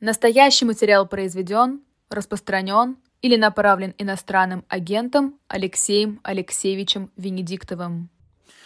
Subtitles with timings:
[0.00, 8.08] Настоящий материал произведен, распространен или направлен иностранным агентом Алексеем Алексеевичем Венедиктовым.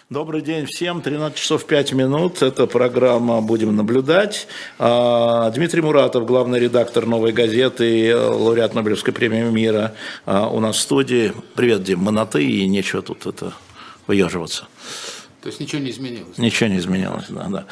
[0.09, 1.03] Добрый день всем.
[1.03, 2.41] 13 часов 5 минут.
[2.41, 4.47] Это программа «Будем наблюдать».
[4.79, 9.95] А, Дмитрий Муратов, главный редактор «Новой газеты», лауреат Нобелевской премии мира
[10.27, 11.33] а, у нас в студии.
[11.57, 11.99] Привет, Дим.
[11.99, 13.55] Мы на «ты» и нечего тут это
[14.07, 14.69] выеживаться.
[15.45, 16.39] То есть ничего не изменилось?
[16.39, 17.45] Ничего не изменилось, да.
[17.51, 17.67] да.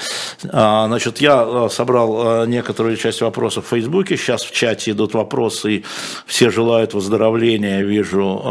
[0.52, 4.18] А, значит, я а, собрал а, некоторую часть вопросов в Фейсбуке.
[4.18, 5.84] Сейчас в чате идут вопросы, и
[6.26, 7.78] все желают выздоровления.
[7.78, 8.42] Я вижу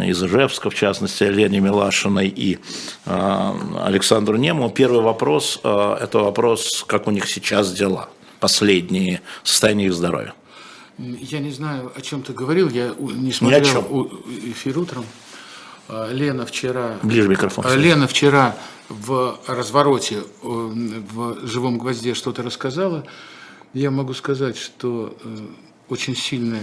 [0.00, 2.58] э, из Ижевска, в частности, Лене Милашиной и
[3.04, 4.70] э, Александру Нему.
[4.70, 8.08] Первый вопрос э,– это вопрос, как у них сейчас дела,
[8.40, 10.32] последние состояние их здоровья.
[10.96, 14.10] Я не знаю, о чем ты говорил, я не смотрел
[14.46, 15.04] эфир утром.
[15.88, 16.98] А, Лена вчера...
[17.02, 17.64] Ближе микрофон.
[17.66, 18.54] А, Лена вчера
[18.88, 23.04] в развороте в «Живом гвозде» что-то рассказала.
[23.74, 25.36] Я могу сказать, что э,
[25.88, 26.62] очень сильная...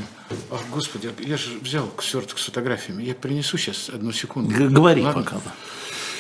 [0.52, 3.04] Ах, Господи, я же взял сверток с фотографиями.
[3.04, 4.54] Я принесу сейчас одну секунду.
[4.70, 5.24] Говори Ладно?
[5.24, 5.38] пока.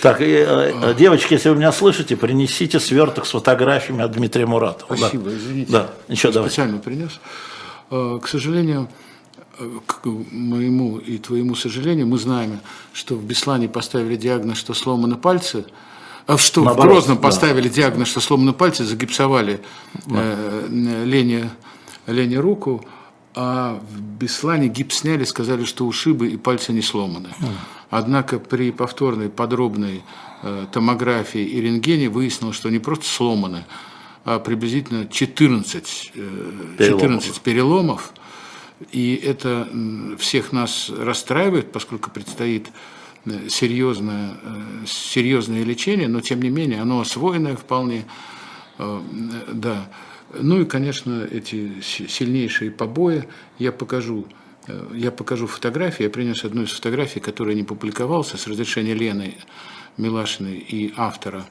[0.01, 0.93] Так, и, э, а.
[0.93, 4.95] девочки, если вы меня слышите, принесите сверток с фотографиями от Дмитрия Муратова.
[4.95, 5.37] Спасибо, да.
[5.37, 5.71] извините.
[5.71, 6.49] Да, ничего, давай.
[6.49, 7.19] Специально принес.
[7.89, 8.89] К сожалению,
[9.85, 12.59] к моему и твоему сожалению, мы знаем,
[12.93, 15.65] что в Беслане поставили диагноз, что сломаны пальцы,
[16.27, 17.23] а что Наоборот, в Грозном да.
[17.23, 19.61] поставили диагноз, что сломаны пальцы, загипсовали
[20.05, 20.15] да.
[20.15, 21.51] э, Лене,
[22.07, 22.83] Лене руку,
[23.35, 27.29] а в Беслане гипс сняли, сказали, что ушибы и пальцы не сломаны.
[27.39, 27.47] Mm.
[27.89, 30.03] Однако при повторной подробной
[30.41, 33.65] э, томографии и рентгене выяснилось, что не просто сломаны,
[34.23, 37.41] а приблизительно 14, э, 14 переломов.
[37.41, 38.13] переломов
[38.91, 39.67] и это
[40.17, 42.69] всех нас расстраивает, поскольку предстоит
[43.25, 48.05] э, серьезное, э, серьезное лечение, но тем не менее оно освоенное вполне.
[48.77, 49.01] Э,
[49.51, 49.89] да.
[50.37, 53.27] Ну и, конечно, эти сильнейшие побои
[53.59, 54.25] я покажу.
[54.91, 59.37] Я покажу фотографии, я принес одну из фотографий, которая не публиковался, с разрешения Лены
[59.97, 61.45] Милашиной и автора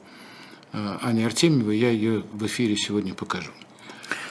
[0.73, 3.51] Ани Артемьевой, я ее в эфире сегодня покажу.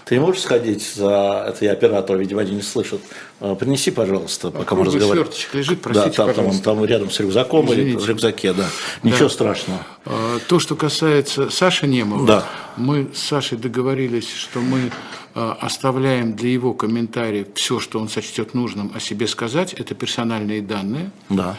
[0.04, 1.46] Ты можешь сходить за...
[1.48, 3.00] Это я оператор, видимо, один не слышит.
[3.40, 5.30] А, принеси, пожалуйста, пока мы разговариваем.
[5.54, 7.90] лежит, простите, да, там, там, там рядом с рюкзаком Извините.
[7.90, 8.66] или в рюкзаке, да.
[9.02, 9.28] Ничего да.
[9.30, 9.86] страшного.
[10.04, 12.44] А, то, что касается Саши Немова, да.
[12.76, 14.90] мы с Сашей договорились, что мы
[15.34, 19.72] а, оставляем для его комментариев все, что он сочтет нужным о себе сказать.
[19.72, 21.10] Это персональные данные.
[21.30, 21.56] Да.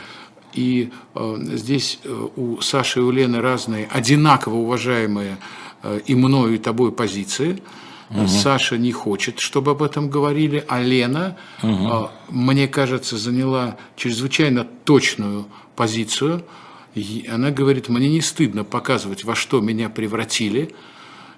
[0.53, 1.99] И э, здесь
[2.37, 5.37] у Саши и у Лены разные, одинаково уважаемые
[5.83, 7.61] э, и мною, и тобой позиции.
[8.09, 8.27] Угу.
[8.27, 12.09] Саша не хочет, чтобы об этом говорили, а Лена, угу.
[12.29, 16.43] мне кажется, заняла чрезвычайно точную позицию.
[17.29, 20.73] Она говорит, мне не стыдно показывать, во что меня превратили.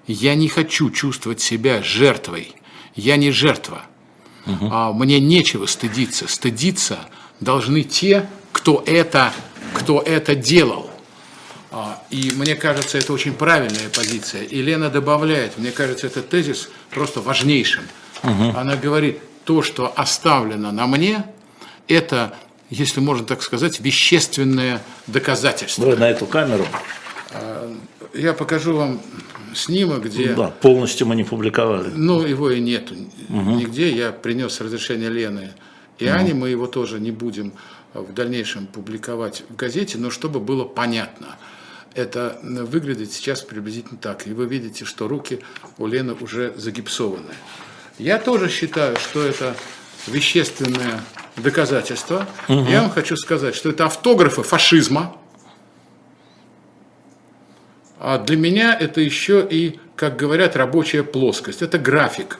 [0.06, 2.54] Я не хочу чувствовать себя жертвой.
[2.94, 3.82] Я не жертва.
[4.46, 4.94] Угу.
[4.94, 6.28] Мне нечего стыдиться.
[6.28, 6.98] Стыдиться
[7.40, 9.32] должны те, кто это,
[9.74, 10.87] кто это делал.
[11.70, 14.42] А, и мне кажется, это очень правильная позиция.
[14.44, 17.84] И Лена добавляет, мне кажется, этот тезис просто важнейшим.
[18.22, 18.56] Угу.
[18.56, 21.24] Она говорит, то, что оставлено на мне,
[21.86, 22.34] это,
[22.70, 25.84] если можно так сказать, вещественное доказательство.
[25.84, 26.66] Давай на эту камеру.
[27.32, 27.70] А,
[28.14, 29.00] я покажу вам
[29.54, 30.32] снимок, где...
[30.32, 31.90] Да, полностью мы не публиковали.
[31.94, 32.94] Ну, его и нету
[33.28, 33.50] угу.
[33.52, 33.94] нигде.
[33.94, 35.50] Я принес разрешение Лены
[35.98, 36.14] и угу.
[36.14, 37.52] Ани, мы его тоже не будем
[37.92, 41.36] в дальнейшем публиковать в газете, но чтобы было понятно–
[41.98, 44.26] это выглядит сейчас приблизительно так.
[44.26, 45.40] И вы видите, что руки
[45.78, 47.34] у Лены уже загипсованы.
[47.98, 49.56] Я тоже считаю, что это
[50.06, 51.00] вещественное
[51.36, 52.28] доказательство.
[52.48, 52.66] Угу.
[52.68, 55.16] Я вам хочу сказать, что это автографы фашизма.
[57.98, 61.62] А для меня это еще и, как говорят, рабочая плоскость.
[61.62, 62.38] Это график,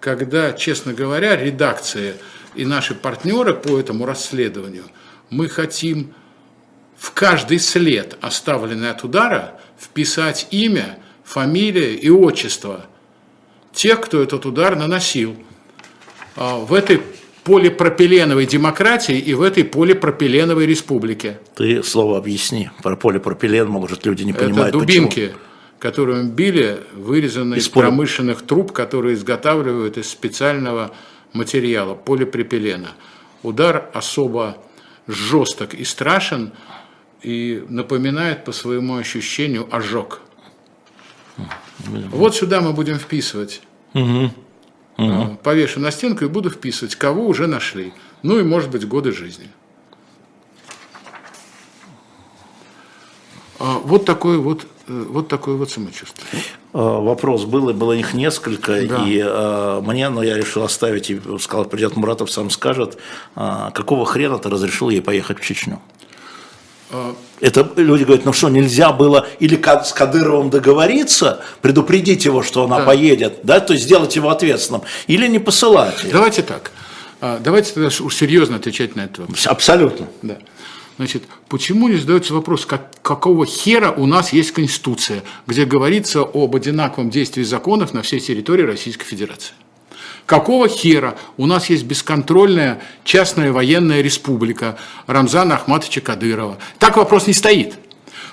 [0.00, 2.14] когда, честно говоря, редакция
[2.54, 4.84] и наши партнеры по этому расследованию,
[5.30, 6.12] мы хотим
[6.98, 12.86] в каждый след, оставленный от удара, вписать имя, фамилия и отчество
[13.72, 15.36] тех, кто этот удар наносил.
[16.34, 17.00] А, в этой
[17.44, 21.38] полипропиленовой демократии и в этой полипропиленовой республике.
[21.54, 22.70] Ты слово объясни.
[22.82, 25.38] Про полипропилен, может, люди не понимают, Это дубинки, почему.
[25.78, 30.90] которые били, вырезанные из, из промышленных труб, которые изготавливают из специального
[31.32, 32.90] материала, полипропилена.
[33.42, 34.58] Удар особо
[35.06, 36.52] жесток и страшен,
[37.22, 40.20] и напоминает по своему ощущению ожог.
[41.86, 43.62] Вот сюда мы будем вписывать.
[43.94, 44.30] Угу.
[44.98, 45.38] Угу.
[45.42, 47.92] Повешу на стенку и буду вписывать, кого уже нашли.
[48.22, 49.48] Ну и, может быть, годы жизни.
[53.60, 56.42] А, вот такой вот вот такое вот самочувствие.
[56.72, 59.04] Вопрос был, и было их несколько, да.
[59.06, 62.96] и э, мне, но я решил оставить, и сказал, придет Муратов, сам скажет,
[63.36, 65.80] э, какого хрена ты разрешил ей поехать в Чечню?
[67.40, 72.78] Это люди говорят, ну что, нельзя было или с Кадыровым договориться, предупредить его, что она
[72.78, 72.84] да.
[72.84, 76.02] поедет, да, то есть сделать его ответственным, или не посылать.
[76.04, 76.12] Ее.
[76.12, 76.72] Давайте так.
[77.20, 79.46] А, давайте тогда уж серьезно отвечать на это вопрос.
[79.46, 80.06] Абсолютно.
[80.22, 80.38] Да.
[80.96, 86.56] Значит, почему не задается вопрос, как, какого хера у нас есть Конституция, где говорится об
[86.56, 89.54] одинаковом действии законов на всей территории Российской Федерации?
[90.28, 94.76] Какого хера у нас есть бесконтрольная частная военная республика
[95.06, 96.58] Рамзана Ахматовича Кадырова?
[96.78, 97.78] Так вопрос не стоит.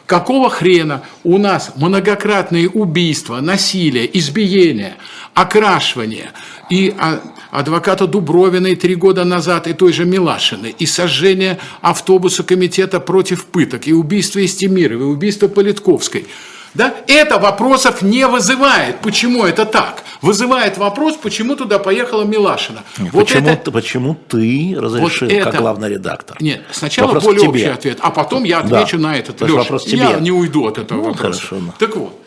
[0.06, 4.98] Какого хрена у нас многократные убийства, насилие, избиение,
[5.34, 6.32] окрашивание
[6.70, 13.00] и а, адвоката Дубровиной три года назад и той же Милашиной, и сожжение автобуса комитета
[13.00, 16.28] против пыток, и убийство Истемировой, и убийство Политковской–
[16.76, 16.94] да?
[17.08, 19.00] Это вопросов не вызывает.
[19.00, 20.04] Почему это так?
[20.22, 22.84] Вызывает вопрос, почему туда поехала Милашина.
[22.98, 23.72] Вот почему, это...
[23.72, 25.52] почему ты разрешил, вот это...
[25.52, 26.38] как главный редактор?
[26.40, 29.10] Нет, сначала вопрос более общий ответ, а потом я отвечу да.
[29.10, 29.42] на этот.
[29.42, 30.00] Леша, вопрос тебе.
[30.00, 31.42] я не уйду от этого ну, вопроса.
[31.42, 31.74] Хорошо.
[31.80, 32.25] Так вот,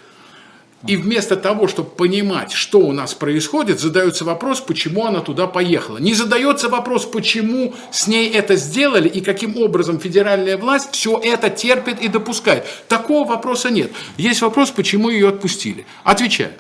[0.86, 5.98] и вместо того, чтобы понимать, что у нас происходит, задается вопрос, почему она туда поехала.
[5.98, 11.50] Не задается вопрос, почему с ней это сделали и каким образом федеральная власть все это
[11.50, 12.64] терпит и допускает.
[12.86, 13.90] Такого вопроса нет.
[14.16, 15.84] Есть вопрос, почему ее отпустили.
[16.04, 16.52] Отвечаю.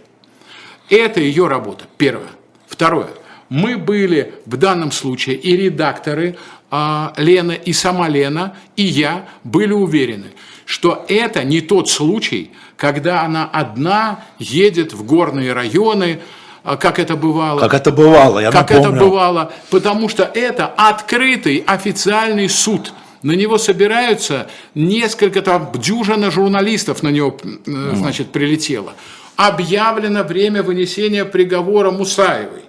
[0.90, 1.84] Это ее работа.
[1.96, 2.30] Первое.
[2.66, 3.10] Второе.
[3.48, 6.36] Мы были в данном случае и редакторы
[6.70, 10.32] а, Лена, и сама Лена, и я были уверены,
[10.68, 16.20] что это не тот случай, когда она одна едет в горные районы,
[16.62, 17.58] а, как это бывало.
[17.58, 18.96] Как это бывало, я Как напомню.
[18.96, 22.92] это бывало, потому что это открытый официальный суд.
[23.22, 28.92] На него собираются несколько, там, дюжина журналистов на него, э, значит, прилетело.
[29.36, 32.64] Объявлено время вынесения приговора Мусаевой.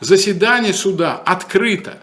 [0.00, 1.98] Заседание суда открыто.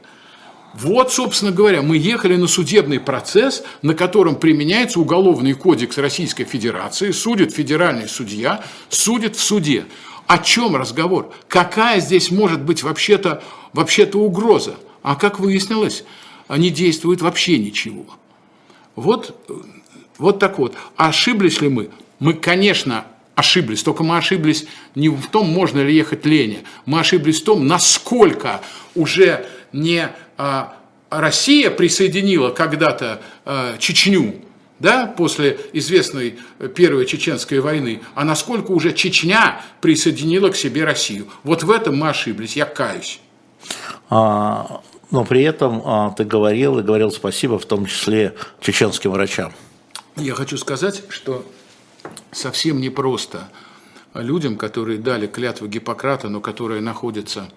[0.74, 7.12] Вот, собственно говоря, мы ехали на судебный процесс, на котором применяется Уголовный кодекс Российской Федерации,
[7.12, 9.86] судит федеральный судья, судит в суде.
[10.27, 11.33] О чем разговор?
[11.48, 13.42] Какая здесь может быть вообще-то
[13.74, 14.75] вообще угроза?
[15.01, 16.04] А как выяснилось,
[16.48, 18.06] они действуют вообще ничего.
[18.95, 19.36] Вот,
[20.19, 20.75] вот так вот.
[20.95, 21.89] Ошиблись ли мы?
[22.19, 23.81] Мы, конечно, ошиблись.
[23.81, 26.60] Только мы ошиблись не в том, можно ли ехать Лене.
[26.86, 28.62] Мы ошиблись в том, насколько
[28.94, 30.10] уже не
[31.10, 34.36] Россия присоединила когда-то а, Чечню,
[34.80, 36.40] да, после известной
[36.76, 41.28] Первой Чеченской войны, а насколько уже Чечня присоединила к себе Россию.
[41.44, 43.20] Вот в этом мы ошиблись, я каюсь.
[44.10, 44.82] А,
[45.12, 49.52] но при этом а, ты говорил и говорил спасибо, в том числе чеченским врачам.
[50.16, 51.46] Я хочу сказать, что
[52.32, 53.50] совсем непросто
[54.14, 57.50] людям, которые дали клятву Гиппократа, но которые находятся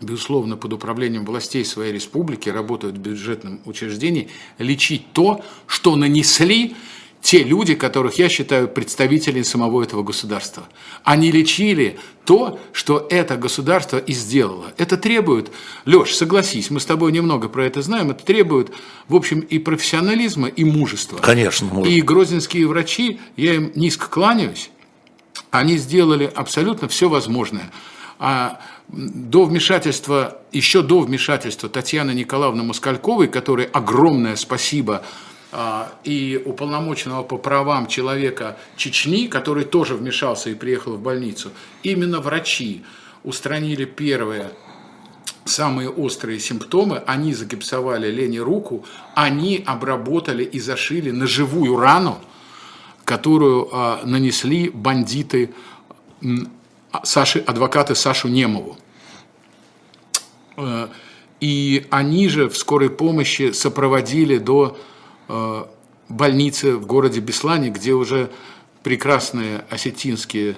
[0.00, 4.28] безусловно, под управлением властей своей республики, работают в бюджетном учреждении,
[4.58, 6.76] лечить то, что нанесли
[7.20, 10.68] те люди, которых я считаю представителями самого этого государства.
[11.02, 14.72] Они лечили то, что это государство и сделало.
[14.76, 15.50] Это требует,
[15.84, 18.70] Леш, согласись, мы с тобой немного про это знаем, это требует,
[19.08, 21.18] в общем, и профессионализма, и мужества.
[21.18, 21.84] Конечно.
[21.84, 24.70] И грозненские врачи, я им низко кланяюсь,
[25.50, 27.70] они сделали абсолютно все возможное.
[28.20, 35.02] А до вмешательства, еще до вмешательства Татьяны Николаевны Москальковой, которой огромное спасибо,
[35.50, 41.50] а, и уполномоченного по правам человека Чечни, который тоже вмешался и приехал в больницу,
[41.82, 42.84] именно врачи
[43.24, 44.50] устранили первые
[45.44, 48.84] самые острые симптомы, они загипсовали Лене руку,
[49.14, 52.18] они обработали и зашили ножевую рану,
[53.04, 55.54] которую а, нанесли бандиты
[57.02, 58.76] Саши, адвокаты Сашу Немову.
[60.58, 60.88] Э,
[61.40, 64.76] и они же в скорой помощи сопроводили до
[65.28, 65.64] э,
[66.08, 68.30] больницы в городе Беслане, где уже
[68.82, 70.56] прекрасные осетинские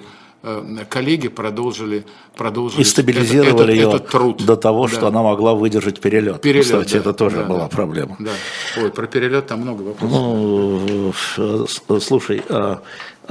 [0.89, 2.05] коллеги продолжили,
[2.35, 4.45] продолжили и стабилизировали этот, ее этот труд.
[4.45, 4.93] до того, да.
[4.93, 6.41] что она могла выдержать перелет.
[6.41, 8.15] перелет Кстати, да, это тоже да, была да, проблема.
[8.19, 8.31] Да.
[8.77, 11.13] Ой, про перелет там много вопросов.
[11.37, 12.81] Ну, слушай, а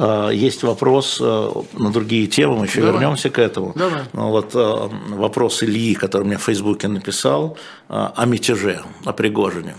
[0.02, 2.94] а, есть вопрос э, на другие темы, мы еще Давай.
[2.94, 3.72] вернемся к этому.
[3.74, 4.02] Давай.
[4.14, 9.74] Ну, вот э, вопрос Ильи, который мне в Фейсбуке написал, э, о мятеже, о Пригожине.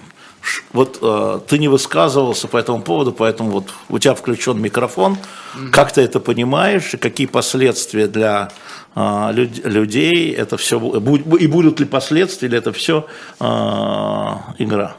[0.74, 1.00] Вот
[1.48, 5.18] ты не высказывался по этому поводу, поэтому вот у тебя включен микрофон.
[5.56, 5.72] Угу.
[5.72, 8.52] Как ты это понимаешь и какие последствия для
[8.96, 13.06] людей это все и будут ли последствия или это все
[13.40, 14.96] игра?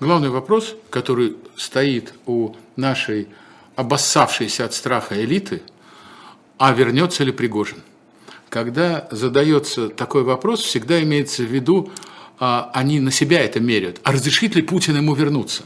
[0.00, 3.28] главный вопрос, который стоит у нашей
[3.76, 5.62] обоссавшейся от страха элиты,
[6.58, 7.82] а вернется ли Пригожин?
[8.50, 11.90] Когда задается такой вопрос, всегда имеется в виду,
[12.40, 14.00] а, они на себя это меряют.
[14.02, 15.62] А разрешит ли Путин ему вернуться?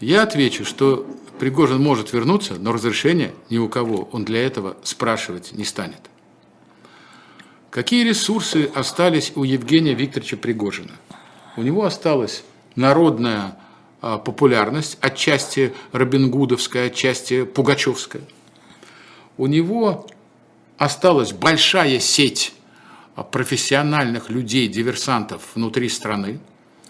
[0.00, 1.06] Я отвечу, что
[1.38, 6.00] Пригожин может вернуться, но разрешения ни у кого он для этого спрашивать не станет.
[7.68, 10.92] Какие ресурсы остались у Евгения Викторовича Пригожина?
[11.58, 12.42] У него осталась
[12.74, 13.58] народная
[14.00, 18.22] а, популярность, отчасти Робингудовская, отчасти Пугачевская.
[19.36, 20.06] У него
[20.84, 22.54] осталась большая сеть
[23.14, 26.40] а, профессиональных людей, диверсантов внутри страны.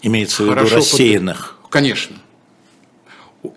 [0.01, 1.59] Имеется в виду рассеянных.
[1.61, 1.71] Под...
[1.71, 2.17] Конечно.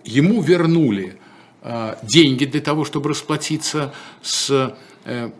[0.03, 1.17] Ему вернули
[1.61, 4.75] а, деньги для того, чтобы расплатиться с
[5.05, 5.31] э,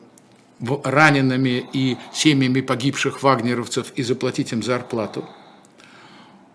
[0.84, 5.30] ранеными и семьями погибших вагнеровцев и заплатить им зарплату.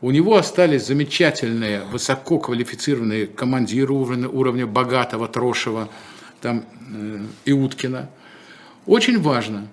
[0.00, 5.88] У него остались замечательные, высококвалифицированные командиры уровня, уровня Богатого, Трошева
[6.42, 8.10] там, э, и Уткина.
[8.84, 9.68] Очень важно,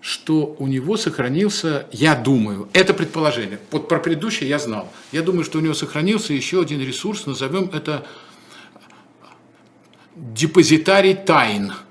[0.00, 5.44] что у него сохранился, я думаю, это предположение, вот про предыдущее я знал, я думаю,
[5.44, 8.06] что у него сохранился еще один ресурс, назовем это
[10.14, 11.72] депозитарий тайн–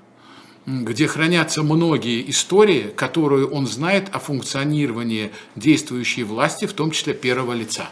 [0.65, 7.53] где хранятся многие истории, которые он знает о функционировании действующей власти, в том числе первого
[7.53, 7.89] лица.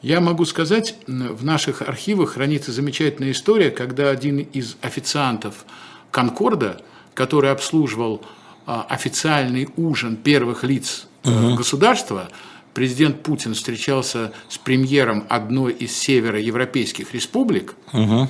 [0.00, 5.64] Я могу сказать, в наших архивах хранится замечательная история, когда один из официантов
[6.10, 6.80] Конкорда,
[7.14, 8.24] который обслуживал
[8.64, 11.56] а, официальный ужин первых лиц uh-huh.
[11.56, 12.28] государства,
[12.74, 18.28] президент Путин встречался с премьером одной из североевропейских республик, uh-huh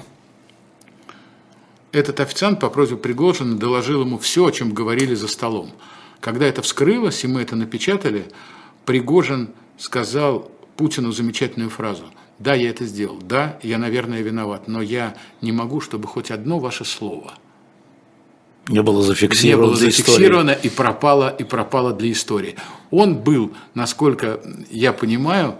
[1.92, 5.70] этот официант по просьбе Пригожина доложил ему все, о чем говорили за столом.
[6.20, 8.26] Когда это вскрылось, и мы это напечатали,
[8.84, 12.04] Пригожин сказал Путину замечательную фразу.
[12.38, 13.18] Да, я это сделал.
[13.20, 14.68] Да, я, наверное, виноват.
[14.68, 17.34] Но я не могу, чтобы хоть одно ваше слово
[18.68, 22.54] не было зафиксировано, не было зафиксировано и пропало, и пропало для истории.
[22.90, 25.56] Он был, насколько я понимаю,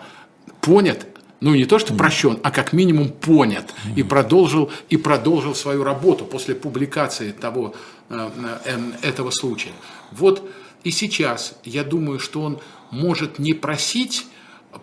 [0.61, 1.07] понят
[1.41, 6.25] ну не то что прощен, а как минимум понят и продолжил, и продолжил свою работу
[6.25, 7.75] после публикации того,
[8.09, 8.31] э,
[8.65, 9.73] э, этого случая.
[10.11, 10.49] Вот
[10.83, 12.59] и сейчас я думаю, что он
[12.91, 14.27] может не просить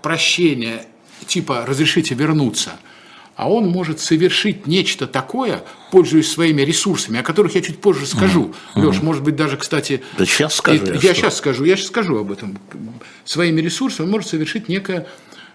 [0.01, 0.85] прощения,
[1.27, 2.73] типа «разрешите вернуться»,
[3.35, 8.53] а он может совершить нечто такое, пользуясь своими ресурсами, о которых я чуть позже скажу.
[8.75, 8.85] Mm-hmm.
[8.85, 10.01] Леш, может быть, даже, кстати...
[10.17, 10.85] Да сейчас скажу.
[10.85, 12.57] Я, я сейчас скажу, я сейчас скажу об этом.
[13.25, 15.07] Своими ресурсами может совершить некое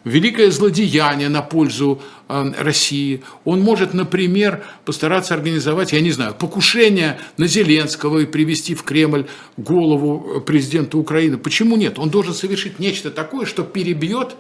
[0.05, 3.23] великое злодеяние на пользу э, России.
[3.45, 9.27] Он может, например, постараться организовать, я не знаю, покушение на Зеленского и привести в Кремль
[9.57, 11.37] голову э, президента Украины.
[11.37, 11.99] Почему нет?
[11.99, 14.37] Он должен совершить нечто такое, что перебьет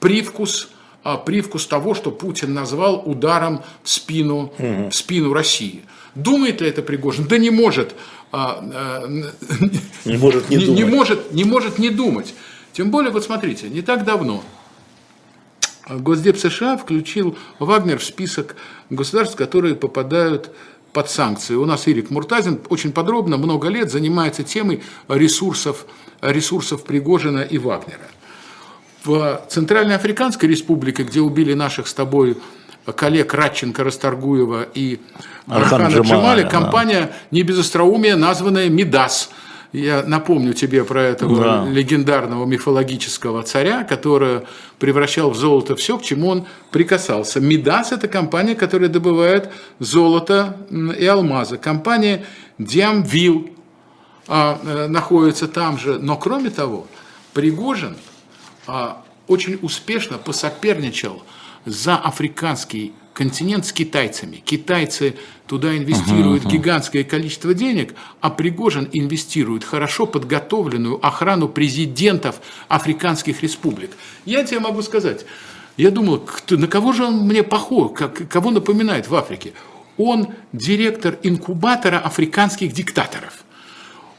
[0.00, 0.70] привкус
[1.04, 5.82] э, привкус того, что Путин назвал ударом в спину, в спину России.
[6.14, 7.26] Думает ли это Пригожин?
[7.26, 7.94] Да не может.
[8.32, 10.84] Не может не, не
[11.32, 12.34] не может не думать.
[12.72, 14.42] Тем более, вот смотрите, не так давно
[15.88, 18.56] Госдеп США включил Вагнер в список
[18.90, 20.50] государств, которые попадают
[20.92, 21.54] под санкции.
[21.54, 25.86] У нас Ирик Муртазин очень подробно, много лет занимается темой ресурсов,
[26.20, 28.06] ресурсов Пригожина и Вагнера.
[29.04, 32.36] В Центральной Африканской Республике, где убили наших с тобой
[32.94, 35.00] коллег Радченко, Расторгуева и
[35.46, 39.30] Архана Джамали, компания не без остроумия, названная «Мидас»,
[39.72, 41.64] я напомню тебе про этого да.
[41.64, 44.42] легендарного мифологического царя, который
[44.78, 47.40] превращал в золото все, к чему он прикасался.
[47.40, 51.56] Мидас– это компания, которая добывает золото и алмазы.
[51.56, 52.26] Компания
[52.58, 53.50] Диамвил
[54.28, 55.98] а, э, находится там же.
[55.98, 56.86] Но кроме того,
[57.32, 57.96] Пригожин
[58.66, 61.22] а, очень успешно посоперничал
[61.64, 64.36] за африканский континент с китайцами.
[64.36, 65.16] Китайцы
[65.46, 66.52] туда инвестируют uh-huh, uh-huh.
[66.52, 73.90] гигантское количество денег, а Пригожин инвестирует хорошо подготовленную охрану президентов африканских республик.
[74.24, 75.26] Я тебе могу сказать,
[75.76, 79.52] я думал, кто, на кого же он мне похож, как, кого напоминает в Африке?
[79.98, 83.44] Он директор инкубатора африканских диктаторов.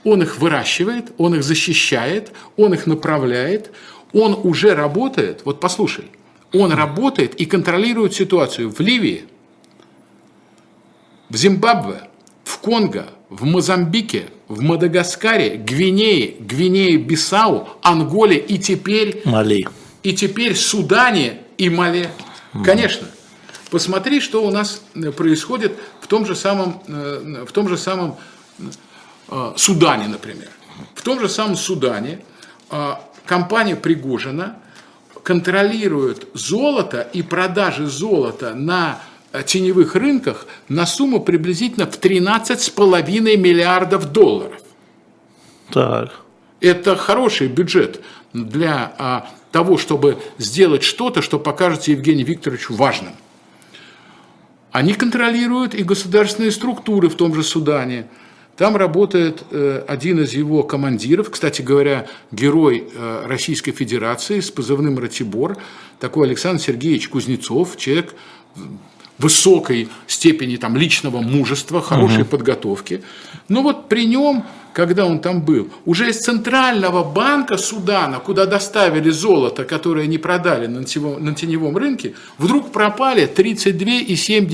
[0.03, 3.71] Он их выращивает, он их защищает, он их направляет,
[4.12, 6.05] он уже работает, вот послушай–
[6.53, 9.25] он работает и контролирует ситуацию в Ливии,
[11.29, 12.10] в Зимбабве,
[12.43, 19.22] в Конго, в Мозамбике, в Мадагаскаре, Гвинее, Гвинее-Бисау, Анголе и теперь...
[19.25, 19.67] Мали.
[20.03, 22.10] И теперь Судане и Мали.
[22.63, 23.07] Конечно.
[23.72, 28.17] Посмотри, что у нас э, происходит в том же самом, э, в том же самом
[29.29, 30.50] э, Судане, например.
[30.93, 32.19] В том же самом Судане
[33.25, 34.57] компания Пригожина
[35.24, 39.00] контролирует золото и продажи золота на
[39.46, 44.62] теневых рынках на сумму приблизительно в 13,5 миллиардов долларов.
[45.72, 46.12] Так.
[46.60, 48.01] Это хороший бюджет
[48.34, 53.13] для а, того, чтобы сделать что-то, что покажется Евгению Викторовичу важным.
[54.72, 58.08] Они контролируют и государственные структуры в том же Судане.
[58.55, 65.00] Там работает э, один из его командиров, кстати говоря, герой э, Российской Федерации с позывным
[65.00, 65.57] «Ратибор»,
[66.00, 68.13] такой Александр Сергеевич Кузнецов, человек
[69.17, 72.31] высокой степени там, личного мужества, хорошей угу.
[72.31, 73.03] подготовки.
[73.48, 79.10] Но вот при нем, когда он там был, уже из Центрального банка Судана, куда доставили
[79.10, 84.45] золото, которое не продали на теневом, на теневом рынке, вдруг пропали 32,7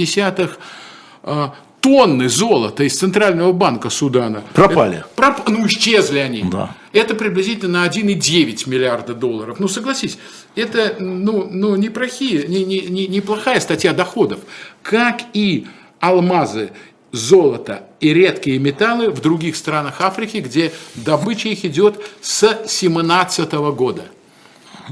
[1.81, 4.43] тонны золота из Центрального банка Судана.
[4.53, 4.97] Пропали.
[4.97, 6.43] Это, проп, ну, исчезли они.
[6.43, 6.75] Да.
[6.91, 9.59] Это приблизительно на 1,9 миллиарда долларов.
[9.59, 10.17] Ну, согласись,
[10.55, 14.39] это ну, ну, неплохие, не, не, не, неплохая статья доходов.
[14.81, 15.67] Как и
[15.99, 16.71] алмазы,
[17.11, 24.05] золото и редкие металлы в других странах Африки, где добыча их идет с 17 года.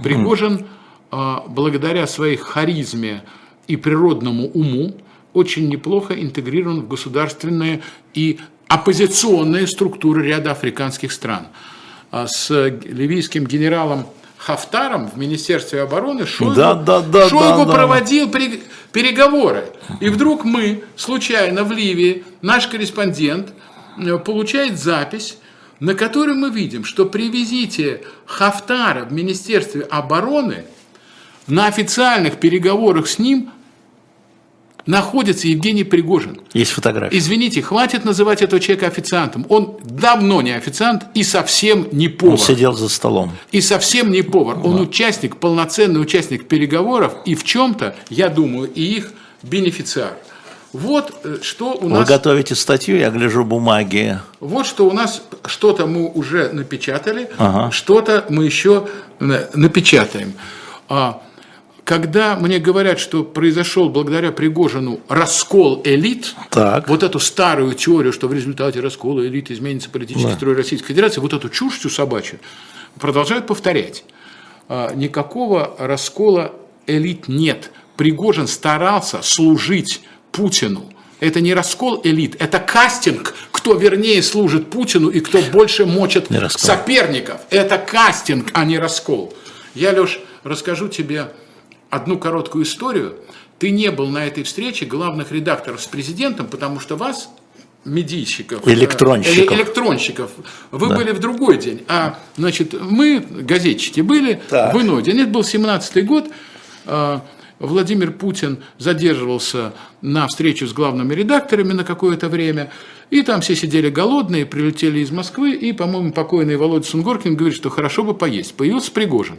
[0.04, 0.66] Пригожин,
[1.12, 1.44] mm.
[1.48, 3.24] благодаря своей харизме
[3.68, 4.96] и природному уму,
[5.38, 7.82] очень неплохо интегрирован в государственные
[8.14, 11.48] и оппозиционные структуры ряда африканских стран.
[12.12, 18.28] А с ливийским генералом Хафтаром в Министерстве обороны Шойгу, да, да, да, Шойгу да, проводил
[18.28, 18.40] да.
[18.92, 19.66] переговоры.
[20.00, 23.54] И вдруг мы, случайно в Ливии, наш корреспондент
[23.98, 25.38] э, получает запись,
[25.80, 30.66] на которой мы видим, что при визите Хафтара в Министерстве обороны
[31.48, 33.52] на официальных переговорах с ним
[34.88, 36.42] находится Евгений Пригожин.
[36.54, 37.18] Есть фотография.
[37.18, 39.46] Извините, хватит называть этого человека официантом.
[39.50, 42.34] Он давно не официант и совсем не повар.
[42.34, 43.32] Он сидел за столом.
[43.52, 44.58] И совсем не повар.
[44.64, 49.12] Он участник, полноценный участник переговоров и в чем-то, я думаю, и их
[49.44, 50.14] бенефициар.
[50.74, 52.00] Вот э, что у нас...
[52.00, 54.20] Вы готовите статью, я гляжу бумаги.
[54.40, 57.72] Вот что у нас, что-то мы уже напечатали, ага.
[57.72, 58.88] что-то мы еще
[59.20, 60.34] э, напечатаем.
[60.90, 61.22] А,
[61.88, 66.90] когда мне говорят, что произошел благодаря Пригожину раскол элит, так.
[66.90, 70.36] вот эту старую теорию, что в результате раскола элит изменится политический да.
[70.36, 72.40] строй Российской Федерации, вот эту чушь всю собачью
[73.00, 74.04] продолжают повторять.
[74.68, 76.52] А, никакого раскола
[76.88, 77.72] элит нет.
[77.96, 80.02] Пригожин старался служить
[80.34, 80.92] Путину.
[81.22, 87.40] Это не раскол элит, это кастинг, кто вернее служит Путину и кто больше мочит соперников.
[87.50, 89.34] Это кастинг, а не раскол.
[89.74, 91.30] Я, Леш, расскажу тебе
[91.90, 93.16] одну короткую историю.
[93.60, 97.30] Ты не был на этой встрече главных редакторов с президентом, потому что вас
[97.86, 100.32] медийщиков, электронщиков, э, электронщиков.
[100.72, 100.96] Вы да.
[100.96, 104.74] были в другой день, а значит мы газетчики были так.
[104.74, 105.22] в иной день.
[105.22, 106.26] Это был 17-й год.
[106.86, 107.24] А,
[107.60, 112.72] Владимир Путин задерживался на встречу с главными редакторами на какое-то время,
[113.10, 117.70] и там все сидели голодные, прилетели из Москвы, и, по-моему, покойный Володя Сунгоркин говорит, что
[117.70, 118.54] хорошо бы поесть.
[118.54, 119.38] Появился Пригожин.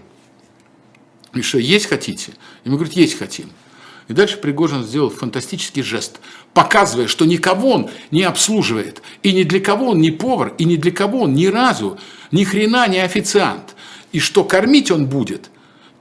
[1.42, 2.32] Что, есть хотите?
[2.64, 3.50] И мы говорим, есть хотим.
[4.08, 6.20] И дальше Пригожин сделал фантастический жест,
[6.54, 10.76] показывая, что никого он не обслуживает, и ни для кого он не повар, и ни
[10.76, 11.98] для кого он ни разу,
[12.32, 13.76] ни хрена не официант,
[14.12, 15.50] и что кормить он будет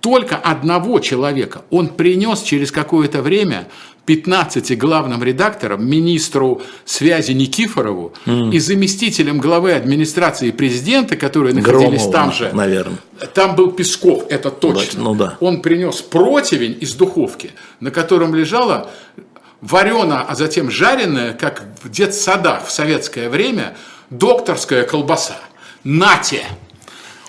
[0.02, 1.64] только одного человека.
[1.70, 3.68] Он принес через какое-то время
[4.06, 8.54] 15 главным редактором, министру связи Никифорову mm.
[8.54, 12.52] и заместителем главы администрации президента, которые находились Громова, там же.
[12.54, 13.00] Наверное.
[13.34, 15.04] Там был Песков, это точно.
[15.04, 15.38] Ну, да.
[15.42, 18.90] Он принес противень из духовки, на котором лежала
[19.60, 23.76] вареная, а затем жареная, как в детсадах в советское время,
[24.10, 25.38] докторская колбаса.
[25.84, 26.46] Нате!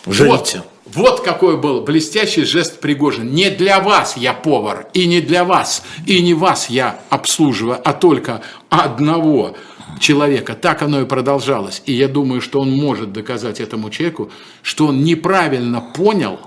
[0.06, 0.58] Жарите.
[0.58, 0.66] Вот.
[0.94, 3.32] Вот какой был блестящий жест Пригожин.
[3.32, 7.92] Не для вас я повар, и не для вас, и не вас я обслуживаю, а
[7.92, 9.54] только одного
[10.00, 10.54] человека.
[10.54, 11.82] Так оно и продолжалось.
[11.86, 14.30] И я думаю, что он может доказать этому человеку,
[14.62, 16.40] что он неправильно понял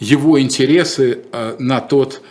[0.00, 2.22] его интересы э, на тот,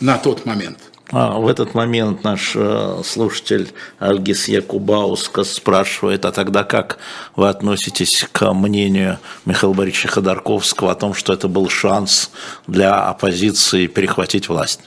[0.00, 0.89] на тот момент.
[1.12, 6.98] А, в этот момент наш э, слушатель Альгис Якубаускас спрашивает, а тогда как
[7.34, 12.30] вы относитесь к мнению Михаила Борисовича Ходорковского о том, что это был шанс
[12.68, 14.82] для оппозиции перехватить власть?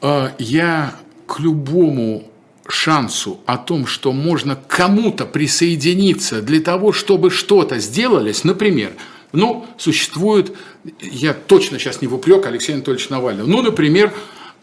[0.00, 0.94] А, я
[1.28, 2.24] к любому
[2.66, 8.94] шансу о том, что можно кому-то присоединиться для того, чтобы что-то сделались, например,
[9.32, 10.56] ну, существует,
[11.00, 14.12] я точно сейчас не в упрек Алексея Анатольевича Навального, ну, например,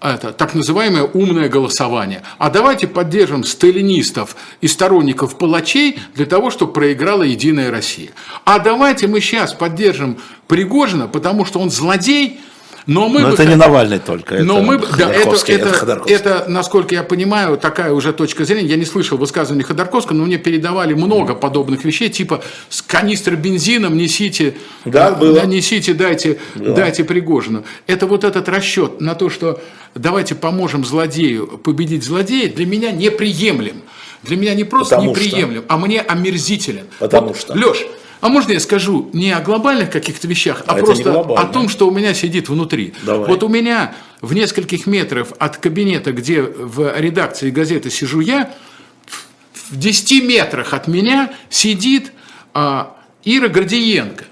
[0.02, 2.24] это так называемое умное голосование.
[2.40, 8.10] А давайте поддержим сталинистов и сторонников палачей для того, чтобы проиграла Единая Россия.
[8.44, 12.40] А давайте мы сейчас поддержим Пригожина, потому что он злодей,
[12.88, 16.04] но, мы но бы, это не Навальный только, это но мы, да, это, это, это,
[16.08, 18.70] это, насколько я понимаю, такая уже точка зрения.
[18.70, 23.98] Я не слышал высказывания Ходорковского, но мне передавали много подобных вещей, типа с канистры бензином
[23.98, 25.46] несите, да, было.
[25.46, 26.74] несите, дайте, да.
[26.74, 27.64] дайте Пригожину.
[27.88, 29.62] Это вот этот расчет на то, что
[29.96, 33.84] давайте поможем злодею победить злодея, для меня неприемлем.
[34.24, 35.74] Для меня не просто Потому неприемлем, что?
[35.74, 36.86] а мне омерзителен.
[37.00, 37.54] Потому вот, что.
[37.54, 37.86] Леш,
[38.22, 41.88] а можно я скажу не о глобальных каких-то вещах, а, а просто о том, что
[41.88, 42.94] у меня сидит внутри.
[43.02, 43.28] Давай.
[43.28, 48.54] Вот у меня в нескольких метров от кабинета, где в редакции газеты сижу я,
[49.70, 52.12] в 10 метрах от меня сидит
[52.54, 54.26] а, Ира Гордиенко.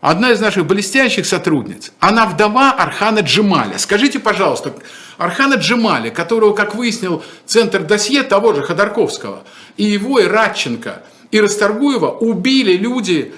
[0.00, 1.90] Одна из наших блестящих сотрудниц.
[1.98, 3.78] Она вдова Архана Джемаля.
[3.78, 4.74] Скажите, пожалуйста,
[5.16, 9.42] Архана Джемаля, которого, как выяснил Центр досье того же Ходорковского,
[9.76, 13.32] и его, и Радченко– и Расторгуева убили люди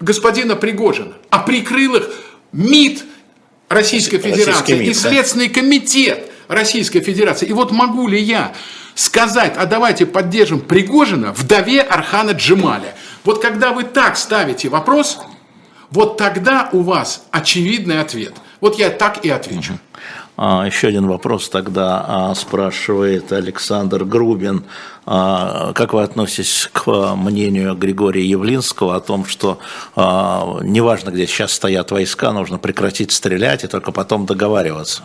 [0.00, 2.10] господина Пригожина, а прикрыл их
[2.52, 3.04] МИД
[3.68, 5.54] Российской Федерации МИД, и Следственный да.
[5.54, 7.46] комитет Российской Федерации.
[7.46, 8.54] И вот могу ли я
[8.94, 12.94] сказать, а давайте поддержим Пригожина вдове Архана Джемаля.
[13.24, 15.18] Вот когда вы так ставите вопрос,
[15.90, 18.34] вот тогда у вас очевидный ответ.
[18.60, 19.74] Вот я так и отвечу.
[19.74, 19.78] А,
[20.38, 24.64] еще один вопрос тогда а, спрашивает Александр Грубин.
[25.04, 29.58] А, как вы относитесь к мнению Григория Явлинского о том, что
[29.96, 35.02] неважно, где сейчас стоят войска, нужно прекратить стрелять и только потом договариваться?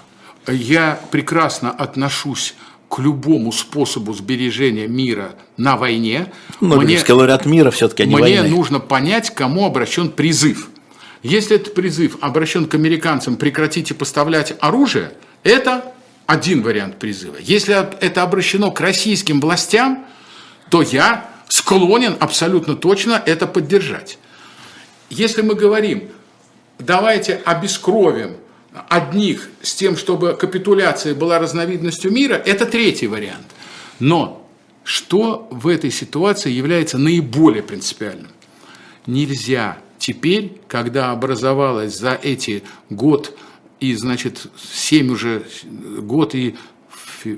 [0.48, 2.54] Я прекрасно отношусь
[2.94, 6.32] к любому способу сбережения мира на войне.
[6.62, 8.50] Но мне, говорят мира все-таки, а не Мне войны.
[8.50, 10.70] нужно понять, кому обращен призыв.
[11.24, 15.94] Если этот призыв обращен к американцам «прекратите поставлять оружие», это
[16.26, 17.38] один вариант призыва.
[17.40, 20.06] Если это обращено к российским властям,
[20.70, 24.18] то я склонен абсолютно точно это поддержать.
[25.10, 26.10] Если мы говорим,
[26.78, 28.38] давайте обескровим
[28.90, 33.46] одних с тем, чтобы капитуляция была разновидностью мира, это третий вариант.
[34.00, 34.46] Но
[34.84, 38.32] что в этой ситуации является наиболее принципиальным?
[39.06, 43.38] Нельзя теперь, когда образовалась за эти год
[43.80, 45.46] и, значит, 7 уже
[46.00, 46.56] год и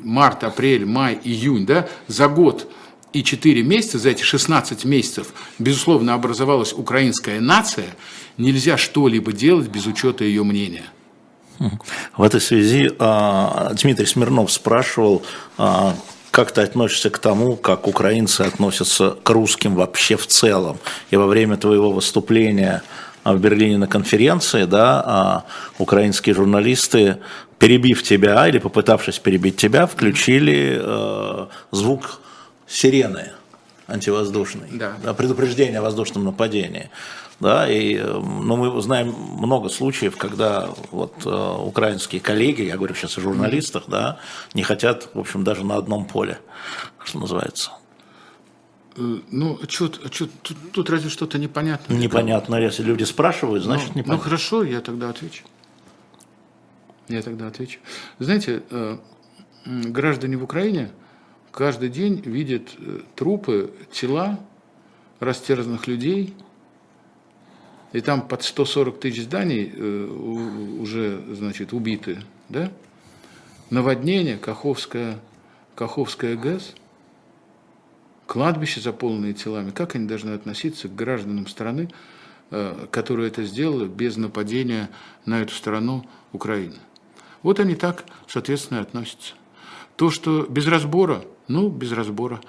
[0.01, 2.67] март, апрель, май, июнь, да, за год
[3.13, 7.95] и 4 месяца, за эти 16 месяцев, безусловно, образовалась украинская нация,
[8.39, 10.85] нельзя что-либо делать без учета ее мнения.
[12.17, 15.21] В этой связи а, Дмитрий Смирнов спрашивал,
[15.59, 15.95] а,
[16.35, 20.77] как ты относишься к тому, как украинцы относятся к русским вообще в целом?
[21.09, 22.83] И во время твоего выступления
[23.23, 25.45] а в Берлине на конференции, да, а
[25.79, 27.19] украинские журналисты,
[27.57, 32.19] перебив тебя или попытавшись перебить тебя, включили э, звук
[32.67, 33.31] сирены
[33.87, 34.93] антивоздушной, да.
[35.01, 36.89] Да, предупреждение о воздушном нападении.
[37.39, 43.17] Да, и, ну, мы знаем много случаев, когда вот, э, украинские коллеги, я говорю сейчас
[43.17, 44.19] о журналистах, да,
[44.53, 46.39] не хотят, в общем, даже на одном поле,
[47.03, 47.71] что называется.
[48.97, 51.93] Э, ну, а что, а что тут, тут разве что-то непонятно?
[51.93, 54.13] Непонятно, если люди спрашивают, ну, значит ну, непонятно.
[54.13, 55.43] Ну хорошо, я тогда отвечу.
[57.09, 57.79] Я тогда отвечу.
[58.19, 58.97] Знаете, э,
[59.65, 60.91] граждане в Украине
[61.51, 64.39] каждый день видят э, трупы, тела
[65.19, 66.33] растерзанных людей,
[67.95, 69.71] и там под 140 тысяч зданий
[70.79, 72.71] уже, значит, убиты, да?
[73.69, 75.19] Наводнение, Каховская,
[75.75, 76.73] Каховская ГЭС–
[78.25, 81.89] кладбища, заполненные телами, как они должны относиться к гражданам страны,
[82.51, 84.89] э, которые это сделали без нападения
[85.25, 86.75] на эту страну Украины.
[87.43, 89.33] Вот они так, соответственно, относятся.
[89.95, 92.41] То, что без разбора, ну, без разбора,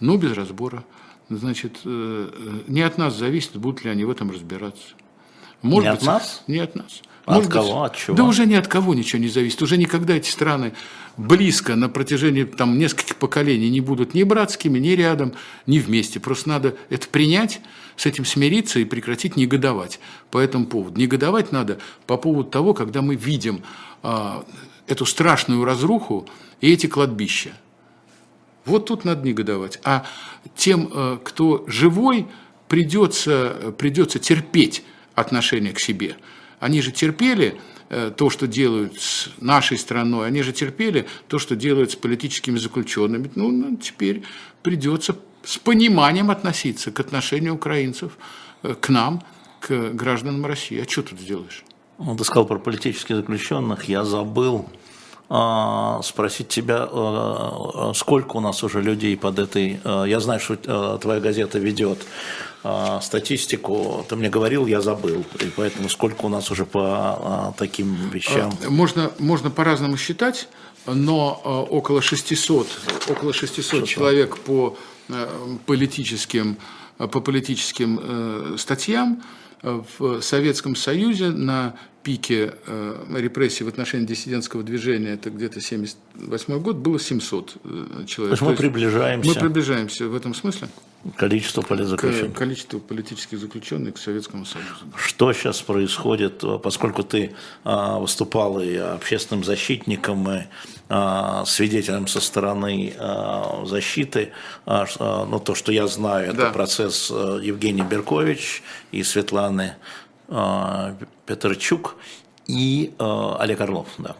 [0.00, 0.84] ну, без разбора,
[1.28, 4.94] значит, э, э, не от нас зависит, будут ли они в этом разбираться.
[5.62, 6.42] Может не быть, от нас?
[6.46, 7.02] Не от нас.
[7.26, 7.82] Может от кого?
[7.82, 8.16] Быть, от чего?
[8.16, 9.60] Да уже ни от кого ничего не зависит.
[9.60, 10.72] Уже никогда эти страны
[11.16, 15.34] близко на протяжении там, нескольких поколений не будут ни братскими, ни рядом,
[15.66, 16.20] ни вместе.
[16.20, 17.60] Просто надо это принять,
[17.96, 19.98] с этим смириться и прекратить негодовать
[20.30, 21.00] по этому поводу.
[21.00, 23.62] Негодовать надо по поводу того, когда мы видим
[24.02, 24.44] а,
[24.86, 26.28] эту страшную разруху
[26.60, 27.50] и эти кладбища.
[28.68, 29.80] Вот тут надо негодовать.
[29.84, 30.06] А
[30.56, 32.26] тем, а, кто живой,
[32.68, 36.16] придется, придется терпеть отношение к себе–
[36.60, 41.56] они же терпели э, то, что делают с нашей страной, они же терпели то, что
[41.56, 43.30] делают с политическими заключенными.
[43.34, 44.22] Ну, ну теперь
[44.62, 48.18] придется с пониманием относиться к отношению украинцев
[48.62, 49.22] э, к нам,
[49.60, 50.80] к гражданам России.
[50.80, 51.64] А что тут сделаешь?
[51.98, 54.68] Ну, ты сказал про политических заключенных, я забыл
[55.28, 59.78] спросить тебя, а, сколько у нас уже людей под этой...
[59.84, 61.98] Я знаю, что твоя газета ведет
[63.02, 68.52] статистику, ты мне говорил, я забыл, и поэтому сколько у нас уже по таким вещам?
[68.68, 70.48] Можно, можно по-разному считать,
[70.86, 72.66] но около 600,
[73.10, 74.76] около 600 человек по
[75.66, 76.56] политическим,
[76.96, 79.22] по политическим статьям
[79.62, 81.74] в Советском Союзе на
[82.08, 88.16] пике э, репрессий в отношении диссидентского движения, это где-то 78 год, было 700 э, человек.
[88.16, 89.28] То есть мы То приближаемся.
[89.28, 90.68] Мы приближаемся в этом смысле.
[91.16, 92.34] Количество политзаключенных.
[92.34, 94.86] Количество политических заключенных к Советскому Союзу.
[94.96, 100.40] Что сейчас происходит, поскольку ты выступал и общественным защитником, и
[101.46, 102.94] свидетелем со стороны
[103.64, 104.32] защиты,
[104.66, 106.50] ну, то, что я знаю, это да.
[106.50, 109.76] процесс Евгений Беркович и Светланы
[111.26, 111.96] Петрчук
[112.46, 113.88] и Олег Орлов.
[113.98, 114.16] Да.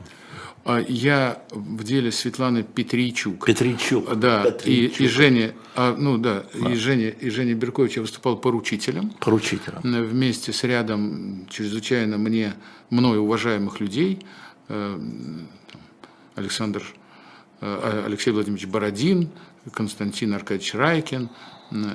[0.69, 3.47] А, я в деле Светланы Петричук.
[3.47, 4.15] Петричук.
[4.17, 5.01] Да, Петричук.
[5.01, 6.71] И, и Женя, а, ну да, да.
[6.71, 9.09] И, Женя, и Женя Беркович я выступал поручителем.
[9.19, 9.81] Поручителем.
[9.83, 12.53] Вместе с рядом чрезвычайно мне,
[12.91, 14.19] мной уважаемых людей.
[14.69, 15.01] Э,
[16.35, 16.85] Александр,
[17.63, 19.31] э, Алексей Владимирович Бородин,
[19.73, 21.31] Константин Аркадьевич Райкин,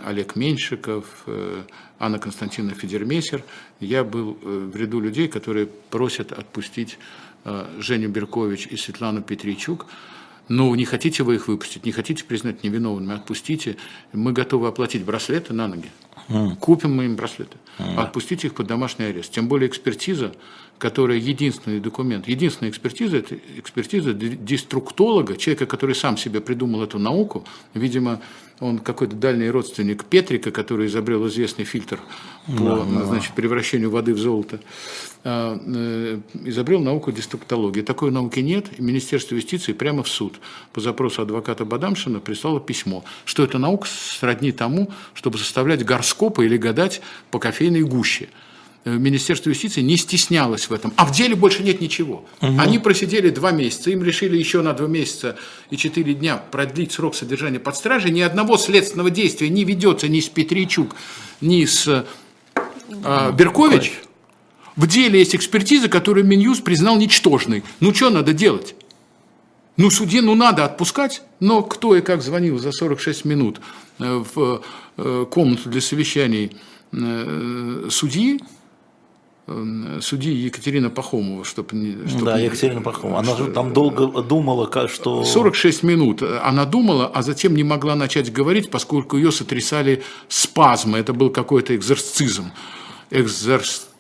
[0.06, 1.64] Олег Меньшиков, э,
[2.00, 3.44] Анна Константиновна Федермесер.
[3.80, 6.98] Я был в ряду людей, которые просят отпустить
[7.46, 9.86] Э, Женю Беркович и Светлану Петричук.
[10.50, 13.78] Ну, не хотите вы их выпустить, не хотите признать невиновными, отпустите.
[14.12, 15.90] Мы готовы оплатить браслеты на ноги.
[16.30, 16.58] Mm.
[16.58, 17.58] Купим мы им браслеты.
[17.80, 17.98] Mm.
[17.98, 19.32] Отпустите их под домашний арест.
[19.32, 20.34] Тем более экспертиза,
[20.78, 27.46] которая единственный документ, единственная экспертиза, это экспертиза деструктолога, человека, который сам себе придумал эту науку.
[27.74, 28.22] Видимо,
[28.60, 32.00] он какой-то дальний родственник Петрика, который изобрел известный фильтр
[32.46, 33.06] по да, да.
[33.06, 34.60] Значит, превращению воды в золото,
[35.24, 37.82] а, э, изобрел науку деструктологии.
[37.82, 40.40] Такой науки нет, и Министерство юстиции прямо в суд
[40.72, 46.58] по запросу адвоката Бадамшина прислало письмо, что эта наука сродни тому, чтобы составлять горскопы или
[46.58, 48.30] гадать по кофейной гуще.
[48.86, 50.92] Э, Министерство юстиции не стеснялось в этом.
[50.98, 52.26] А в деле больше нет ничего.
[52.42, 52.60] Угу.
[52.60, 55.38] Они просидели два месяца, им решили еще на два месяца
[55.70, 58.12] и четыре дня продлить срок содержания под стражей.
[58.12, 60.96] Ни одного следственного действия не ведется ни с Петричук,
[61.40, 63.94] ни с э, Беркович.
[64.76, 67.64] В деле есть экспертиза, которую Минюс признал ничтожной.
[67.80, 68.76] Ну что надо делать?
[69.78, 73.62] Ну, суде, ну, надо отпускать, но кто и как звонил за 46 минут
[74.00, 74.62] э, в
[74.98, 76.58] э, комнату для совещаний
[77.90, 78.40] судьи,
[80.02, 82.08] судьи Екатерина Пахомова, чтобы не...
[82.08, 83.20] Чтобы да, Екатерина Пахомова.
[83.20, 85.24] Она же там долго думала, что...
[85.24, 90.98] 46 минут она думала, а затем не могла начать говорить, поскольку ее сотрясали спазмы.
[90.98, 92.52] Это был какой-то экзорцизм.
[93.12, 93.93] Экзорцизм,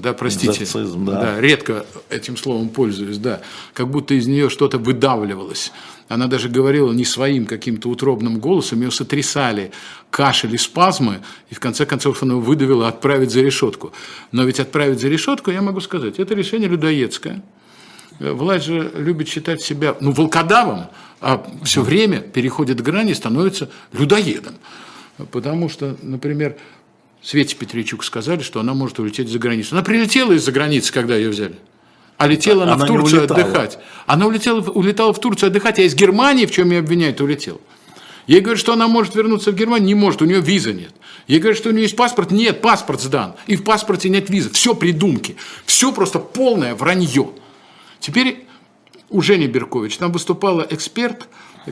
[0.00, 0.64] да, простите.
[0.64, 1.20] Экзорцизм, да.
[1.20, 1.40] да.
[1.40, 3.40] Редко этим словом пользуюсь, да.
[3.74, 5.72] Как будто из нее что-то выдавливалось.
[6.08, 9.70] Она даже говорила не своим каким-то утробным голосом, ее сотрясали
[10.10, 11.20] кашель и спазмы,
[11.50, 13.92] и в конце концов она выдавила отправить за решетку.
[14.32, 17.42] Но ведь отправить за решетку, я могу сказать, это решение людоедское.
[18.18, 20.88] Власть же любит считать себя ну, волкодавом,
[21.20, 24.54] а все время переходит грани и становится людоедом.
[25.30, 26.56] Потому что, например,
[27.22, 29.74] Свете Петричук сказали, что она может улететь за границу.
[29.74, 31.56] Она прилетела из-за границы, когда ее взяли
[32.20, 33.78] а летела она, она в Турцию отдыхать.
[34.04, 37.58] Она улетела, улетала в Турцию отдыхать, а из Германии, в чем ее обвиняют, улетела.
[38.26, 40.92] Ей говорят, что она может вернуться в Германию, не может, у нее виза нет.
[41.28, 44.50] Ей говорят, что у нее есть паспорт, нет, паспорт сдан, и в паспорте нет визы.
[44.50, 47.30] Все придумки, все просто полное вранье.
[48.00, 48.46] Теперь
[49.08, 51.26] у Жени Беркович, там выступала эксперт,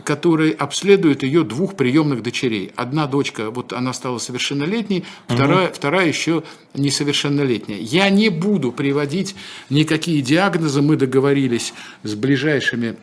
[0.04, 2.72] который обследует ее двух приемных дочерей.
[2.76, 5.74] Одна дочка, вот она стала совершеннолетней, вторая, угу.
[5.74, 6.42] вторая еще
[6.74, 7.78] несовершеннолетняя.
[7.78, 9.34] Я не буду приводить
[9.70, 12.96] никакие диагнозы, мы договорились с ближайшими,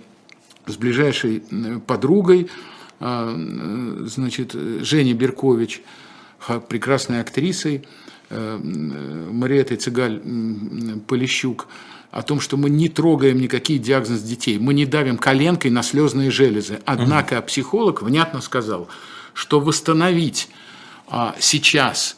[0.68, 1.44] с ближайшей
[1.88, 2.50] подругой,
[3.00, 3.36] а,
[4.06, 5.82] значит, Женей Беркович,
[6.70, 7.84] прекрасной актрисой,
[8.30, 11.68] э, Мариэтой Цыгаль-Полищук,
[12.16, 16.32] о том, что мы не трогаем никакие диагнозы детей, мы не давим коленкой на слезные
[16.32, 16.80] железы.
[16.86, 17.48] Однако угу.
[17.48, 18.88] психолог внятно сказал,
[19.34, 20.48] что восстановить
[21.10, 22.16] а, сейчас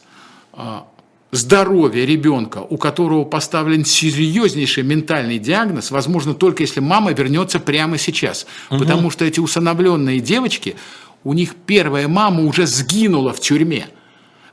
[0.52, 0.86] а,
[1.32, 8.46] здоровье ребенка, у которого поставлен серьезнейший ментальный диагноз, возможно только если мама вернется прямо сейчас.
[8.70, 8.78] Угу.
[8.78, 10.76] Потому что эти усыновленные девочки,
[11.24, 13.88] у них первая мама уже сгинула в тюрьме.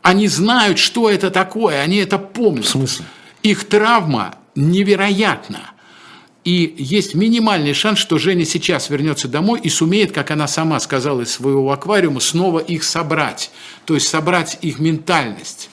[0.01, 2.65] Они знают, что это такое, они это помнят.
[2.65, 3.05] В смысле?
[3.43, 5.71] Их травма невероятно.
[6.43, 11.21] И есть минимальный шанс, что Женя сейчас вернется домой и сумеет, как она сама сказала
[11.21, 13.51] из своего аквариума, снова их собрать.
[13.85, 15.71] То есть собрать их ментальность.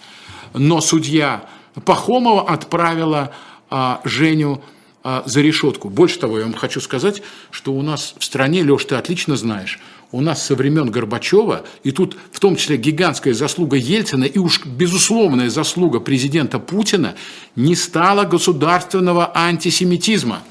[0.55, 1.47] Но судья
[1.85, 3.35] Пахомова отправила
[3.69, 4.63] а, Женю
[5.05, 5.91] а, за решетку.
[5.91, 9.79] Больше того, я вам хочу сказать, что у нас в стране, Леш, ты отлично знаешь,
[10.13, 14.65] у нас со времен Горбачева, и тут в том числе гигантская заслуга Ельцина и уж
[14.65, 17.15] безусловная заслуга президента Путина,
[17.57, 20.43] не стало государственного антисемитизма.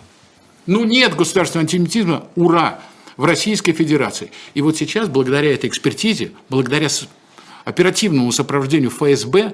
[0.65, 2.79] Ну нет государственного антисемитизма, ура,
[3.17, 4.31] в Российской Федерации.
[4.55, 6.87] И вот сейчас, благодаря этой экспертизе, благодаря
[7.65, 9.53] оперативному сопровождению ФСБ,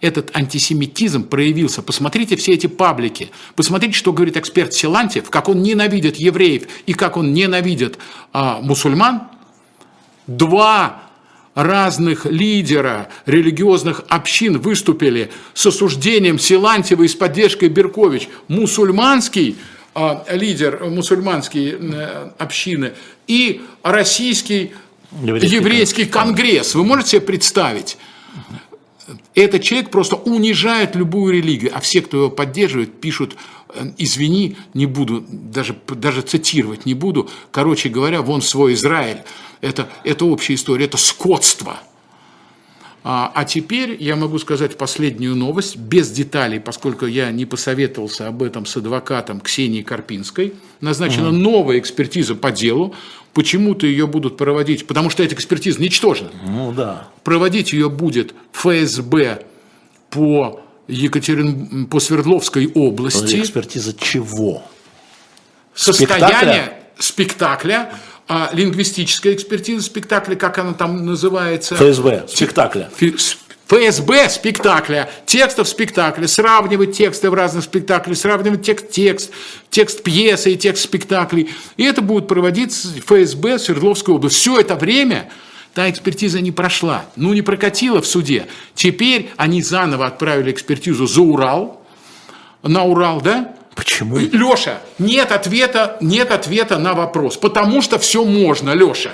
[0.00, 1.82] этот антисемитизм проявился.
[1.82, 7.16] Посмотрите все эти паблики, посмотрите, что говорит эксперт Силантьев, как он ненавидит евреев и как
[7.16, 7.98] он ненавидит
[8.32, 9.22] а, мусульман.
[10.28, 11.02] Два
[11.54, 18.28] разных лидера религиозных общин выступили с осуждением Силантьева и с поддержкой Беркович.
[18.46, 19.56] Мусульманский
[19.94, 22.92] а, лидер мусульманской э, общины
[23.26, 24.72] и российский
[25.20, 26.74] еврейский, еврейский конгресс.
[26.74, 27.96] Вы можете себе представить?
[29.34, 33.36] Этот человек просто унижает любую религию, а все, кто его поддерживает, пишут,
[33.70, 39.22] «Э, извини, не буду, даже, даже цитировать не буду, короче говоря, вон свой Израиль.
[39.60, 41.80] Это, это общая история, это скотство.
[43.04, 48.42] А, а теперь я могу сказать последнюю новость, без деталей, поскольку я не посоветовался об
[48.42, 50.52] этом с адвокатом Ксенией Карпинской.
[50.80, 51.36] Назначена угу.
[51.36, 52.94] новая экспертиза по делу.
[53.38, 56.28] Почему-то ее будут проводить, потому что эта экспертиза ничтожна.
[56.44, 57.06] Ну да.
[57.22, 59.44] Проводить ее будет ФСБ
[60.10, 61.86] по Екатерин...
[61.86, 63.38] по Свердловской области.
[63.38, 64.64] Экспертиза чего?
[65.72, 67.94] Состояние спектакля, спектакля
[68.26, 71.76] а лингвистическая экспертиза спектакля, как она там называется?
[71.76, 72.90] ФСБ, спектакля.
[73.68, 79.30] ФСБ спектакля, текстов спектакля, сравнивать тексты в разных спектаклях, сравнивать текст, текст,
[79.68, 81.50] текст пьесы и текст спектаклей.
[81.76, 84.38] И это будет проводиться ФСБ Свердловской области.
[84.38, 85.30] Все это время
[85.74, 88.46] та экспертиза не прошла, ну не прокатила в суде.
[88.74, 91.82] Теперь они заново отправили экспертизу за Урал,
[92.62, 93.54] на Урал, да?
[93.74, 94.18] Почему?
[94.18, 97.36] Леша, нет ответа, нет ответа на вопрос.
[97.36, 99.10] Потому что все можно, Леша.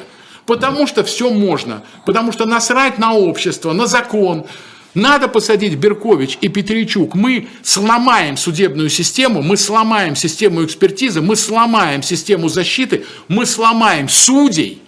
[0.47, 1.83] Потому что все можно.
[2.05, 4.47] Потому что насрать на общество, на закон.
[4.95, 7.15] Надо посадить Беркович и Петричук.
[7.15, 14.83] Мы сломаем судебную систему, мы сломаем систему экспертизы, мы сломаем систему защиты, мы сломаем судей,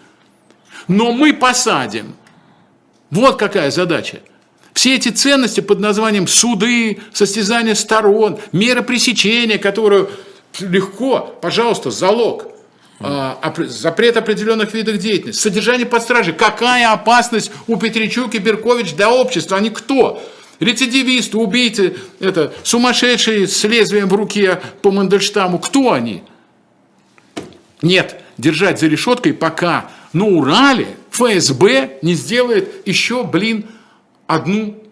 [0.87, 2.15] но мы посадим.
[3.11, 4.21] Вот какая задача.
[4.75, 10.11] Все эти ценности под названием суды, состязания сторон, меры пресечения, которую
[10.61, 12.47] легко, пожалуйста, залог,
[13.01, 16.33] запрет определенных видов деятельности, содержание под стражей.
[16.33, 19.59] Какая опасность у Петричук и Беркович для общества?
[19.59, 20.23] Они кто?
[20.61, 25.59] Рецидивисты, убийцы, это, сумасшедшие с лезвием в руке по Мандельштаму.
[25.59, 26.23] Кто они?
[27.83, 33.67] Нет, держать за решеткой, пока на Урале ФСБ не сделает еще, блин,
[34.27, 34.83] одну,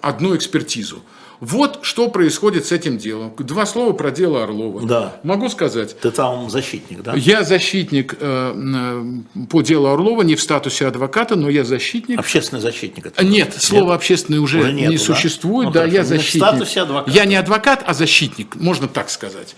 [0.00, 1.02] одну экспертизу.
[1.40, 3.32] Вот что происходит с этим делом.
[3.38, 4.84] Два слова про дело Орлова.
[4.86, 5.20] Да.
[5.22, 5.96] Могу сказать.
[6.00, 7.14] Ты там защитник, да?
[7.14, 9.02] Я защитник э,
[9.48, 12.18] по делу Орлова, не в статусе адвоката, но я защитник.
[12.18, 13.06] Общественный защитник.
[13.06, 15.68] Это нет, слово общественный уже, уже нету, не существует.
[15.68, 16.42] Ну, да, я защитник.
[16.42, 17.16] В статусе адвоката.
[17.16, 19.54] Я не адвокат, а защитник, можно так сказать.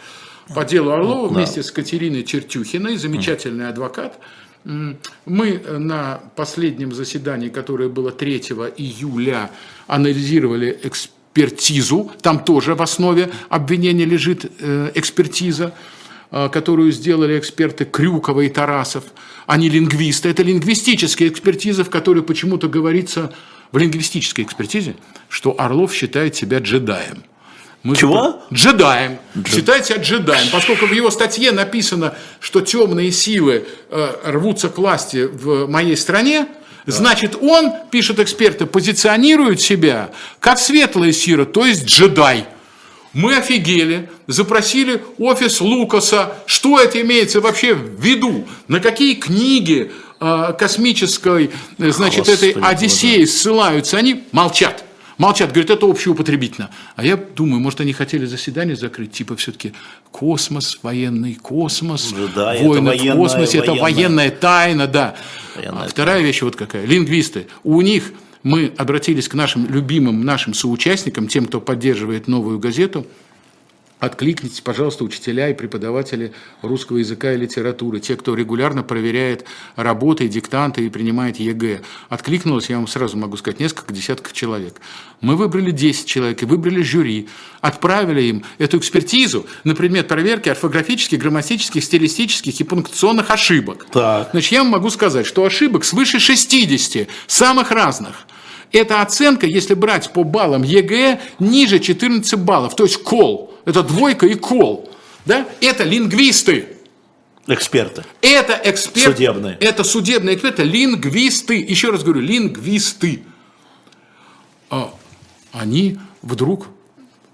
[0.54, 4.18] По делу Орлова ну, вместе с Катериной Чертюхиной, замечательный адвокат.
[4.64, 8.38] Мы на последнем заседании, которое было 3
[8.76, 9.50] июля,
[9.86, 10.78] анализировали
[11.32, 12.10] экспертизу.
[12.22, 15.74] Там тоже в основе обвинения лежит э, экспертиза,
[16.30, 19.04] э, которую сделали эксперты Крюкова и Тарасов.
[19.46, 20.28] Они лингвисты.
[20.28, 23.32] Это лингвистическая экспертиза, в которой почему-то говорится
[23.72, 24.96] в лингвистической экспертизе,
[25.28, 27.22] что Орлов считает себя джедаем.
[27.82, 28.42] Мы Чего?
[28.52, 29.18] Джедаем.
[29.38, 29.54] Джед...
[29.54, 30.48] Считает себя джедаем.
[30.52, 36.46] Поскольку в его статье написано, что темные силы э, рвутся к власти в моей стране,
[36.86, 36.92] да.
[36.92, 42.46] значит, он, пишут эксперты, позиционирует себя как светлая сила, то есть джедай.
[43.12, 49.90] Мы офигели, запросили офис Лукаса, что это имеется вообще в виду, на какие книги
[50.20, 54.84] э, космической, значит, Господи, этой Одиссеи ссылаются, они молчат.
[55.20, 56.70] Молчат, говорят, это общеупотребительно.
[56.96, 59.74] А я думаю, может, они хотели заседание закрыть, типа все-таки
[60.10, 65.14] космос, военный космос, ну да, войны в космосе, это военная тайна, да.
[65.56, 66.26] Военная а вторая тайна.
[66.26, 66.86] вещь вот какая.
[66.86, 67.48] Лингвисты.
[67.64, 73.06] У них мы обратились к нашим любимым, нашим соучастникам, тем, кто поддерживает новую газету–
[74.00, 76.32] Откликнитесь, пожалуйста, учителя и преподаватели
[76.62, 79.44] русского языка и литературы, те, кто регулярно проверяет
[79.76, 81.82] работы, диктанты и принимает ЕГЭ.
[82.08, 84.80] Откликнулось, я вам сразу могу сказать, несколько десятков человек.
[85.20, 87.28] Мы выбрали 10 человек и выбрали жюри,
[87.60, 93.86] отправили им эту экспертизу на предмет проверки орфографических, грамматических, стилистических и пунктуационных ошибок.
[93.92, 94.30] Так.
[94.32, 98.26] Значит, я вам могу сказать, что ошибок свыше 60, самых разных.
[98.72, 103.54] Эта оценка, если брать по баллам ЕГЭ, ниже 14 баллов, то есть кол.
[103.64, 104.88] Это двойка и кол.
[105.24, 105.46] Да?
[105.60, 106.68] Это лингвисты.
[107.46, 108.04] Эксперты.
[108.22, 109.12] Это эксперты.
[109.12, 109.56] Судебные.
[109.60, 111.56] Это судебные эксперты, лингвисты.
[111.56, 113.24] Еще раз говорю, лингвисты.
[114.70, 114.94] А,
[115.52, 116.68] они вдруг,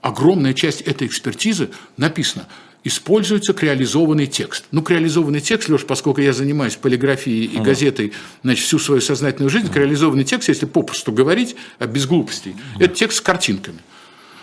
[0.01, 2.49] огромная часть этой экспертизы написана,
[2.87, 4.65] используется креализованный текст.
[4.71, 8.13] Ну, креализованный текст, Леш, поскольку я занимаюсь полиграфией и газетой
[8.45, 13.19] значит, всю свою сознательную жизнь, креализованный текст, если попросту говорить, а без глупостей, это текст
[13.19, 13.79] с картинками.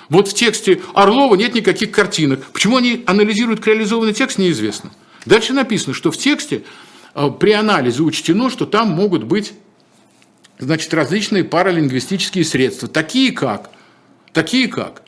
[0.09, 2.45] Вот в тексте Орлова нет никаких картинок.
[2.51, 4.91] Почему они анализируют креализованный текст, неизвестно.
[5.25, 6.63] Дальше написано, что в тексте
[7.13, 9.53] а, при анализе учтено, что там могут быть
[10.59, 13.69] значит, различные паралингвистические средства, такие как,
[14.33, 15.03] такие как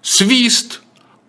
[0.00, 0.80] свист,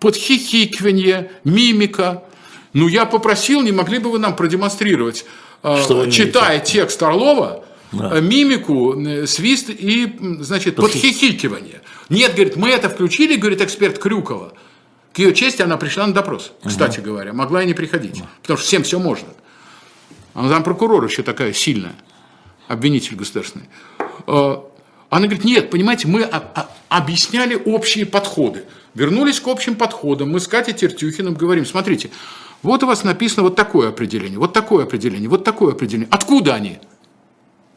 [0.02, 2.24] подхихикивание, мимика.
[2.72, 5.24] Ну, я попросил, не могли бы вы нам продемонстрировать,
[5.62, 8.20] а, что читая текст Орлова, да.
[8.20, 8.96] мимику,
[9.26, 11.82] свист и, значит, подхихикивание.
[12.08, 14.54] Нет, говорит, мы это включили, говорит эксперт Крюкова.
[15.12, 17.10] К ее чести она пришла на допрос, кстати угу.
[17.10, 17.32] говоря.
[17.32, 18.28] Могла и не приходить, угу.
[18.40, 19.28] потому что всем все можно.
[20.34, 21.94] Она там прокурор еще такая сильная,
[22.66, 23.66] обвинитель государственный.
[24.26, 26.28] Она говорит, нет, понимаете, мы
[26.88, 28.64] объясняли общие подходы.
[28.94, 30.30] Вернулись к общим подходам.
[30.30, 32.10] Мы с Катей Тертюхиным говорим, смотрите,
[32.62, 36.08] вот у вас написано вот такое определение, вот такое определение, вот такое определение.
[36.10, 36.78] Откуда они?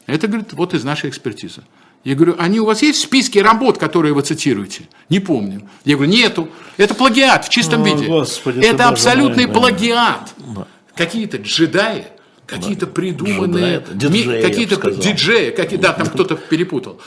[0.05, 1.63] Это, говорит, вот из нашей экспертизы.
[2.03, 4.87] Я говорю, они у вас есть в списке работ, которые вы цитируете?
[5.09, 5.67] Не помню.
[5.85, 6.49] Я говорю, нету.
[6.77, 8.05] Это плагиат в чистом О, виде.
[8.05, 10.33] Господи, это абсолютный мой, плагиат.
[10.37, 10.67] Да.
[10.95, 12.05] Какие-то джедаи,
[12.45, 16.99] какие-то придуманные, диджеи, какие-то диджеи, какие, да, там кто-то перепутал,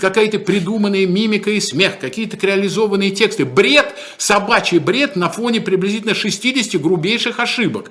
[0.00, 3.44] какая-то придуманная мимика и смех, какие-то реализованные тексты.
[3.44, 7.90] Бред, собачий бред на фоне приблизительно 60 грубейших ошибок.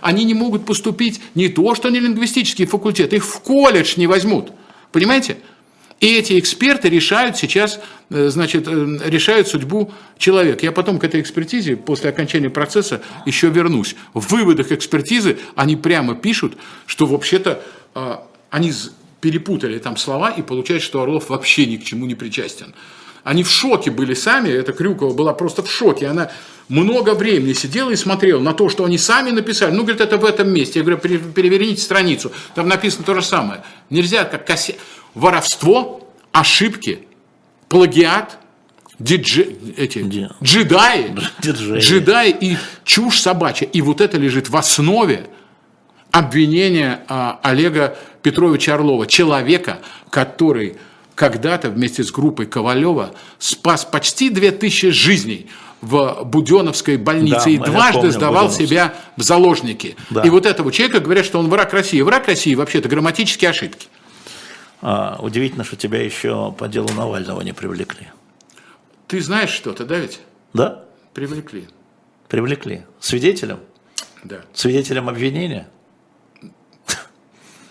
[0.00, 4.50] Они не могут поступить не то, что на лингвистический факультет, их в колледж не возьмут.
[4.92, 5.38] Понимаете?
[6.06, 7.80] И эти эксперты решают сейчас,
[8.10, 10.64] э, значит, э, решают судьбу человека.
[10.64, 13.96] Я потом к этой экспертизе после окончания процесса еще вернусь.
[14.14, 17.60] В выводах экспертизы они прямо пишут, что вообще-то
[17.96, 18.16] э,
[18.50, 18.72] они
[19.20, 22.72] перепутали там слова и получается, что Орлов вообще ни к чему не причастен.
[23.24, 26.06] Они в шоке были сами, эта Крюкова была просто в шоке.
[26.06, 26.30] Она
[26.68, 29.72] много времени сидела и смотрела на то, что они сами написали.
[29.72, 30.78] Ну, говорит, это в этом месте.
[30.78, 32.30] Я говорю, переверните страницу.
[32.54, 33.64] Там написано то же самое.
[33.90, 34.76] Нельзя как кассет
[35.16, 37.00] воровство, ошибки,
[37.68, 38.38] плагиат,
[39.00, 39.40] дидж...
[39.76, 40.28] эти, Ди...
[40.42, 41.12] джедаи,
[41.42, 43.66] джедаи и чушь собачья.
[43.66, 45.26] И вот это лежит в основе
[46.12, 50.76] обвинения а, Олега Петровича Орлова, человека, который
[51.14, 55.46] когда-то вместе с группой Ковалева спас почти 2000 жизней
[55.80, 59.96] в Буденовской больнице да, и дважды помню, сдавал себя в заложники.
[60.10, 60.22] Да.
[60.22, 62.00] И вот этого человека говорят, что он враг России.
[62.02, 63.88] Враг России вообще-то грамматические ошибки.
[64.82, 68.08] А, удивительно, что тебя еще по делу Навального не привлекли.
[69.08, 70.20] Ты знаешь что-то, да ведь?
[70.52, 70.84] Да.
[71.14, 71.68] Привлекли.
[72.28, 72.84] Привлекли.
[73.00, 73.60] Свидетелем?
[74.24, 74.42] Да.
[74.52, 75.68] Свидетелем обвинения?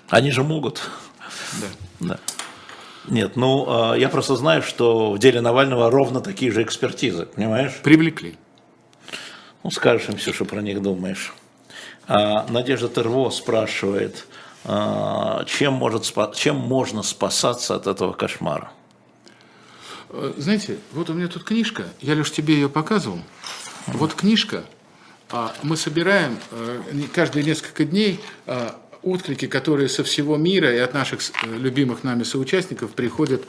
[0.09, 0.81] Они же могут.
[1.61, 1.67] Да.
[2.07, 2.19] да.
[3.07, 7.73] Нет, ну, а, я просто знаю, что в деле Навального ровно такие же экспертизы, понимаешь?
[7.83, 8.37] Привлекли.
[9.63, 11.33] Ну, скажешь им все, что про них думаешь.
[12.07, 14.27] А Надежда Терво спрашивает,
[14.65, 18.71] чем, может, чем можно спасаться от этого кошмара?
[20.09, 23.19] Э, знаете, вот у меня тут книжка, я лишь тебе ее показывал.
[23.87, 24.63] Вот книжка,
[25.29, 26.81] а, мы собираем э,
[27.13, 32.23] каждые несколько дней а, отклики, которые со всего мира и от наших э, любимых нами
[32.23, 33.43] соучастников приходят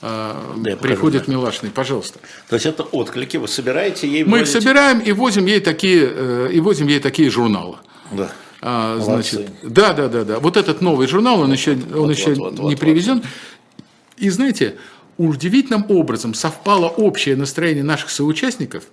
[0.00, 2.18] да, приходит Милашный, пожалуйста.
[2.48, 4.24] То есть это отклики, вы собираете ей?
[4.24, 7.76] Мы их собираем и возим ей такие, и возим ей такие журналы.
[8.10, 8.32] Да.
[8.64, 10.38] А, значит, да, да, да, да.
[10.38, 13.16] Вот этот новый журнал, он еще, он вот, еще вот, вот, не вот, привезен.
[13.16, 13.26] Вот.
[14.18, 14.76] И знаете,
[15.18, 18.84] удивительным образом совпало общее настроение наших соучастников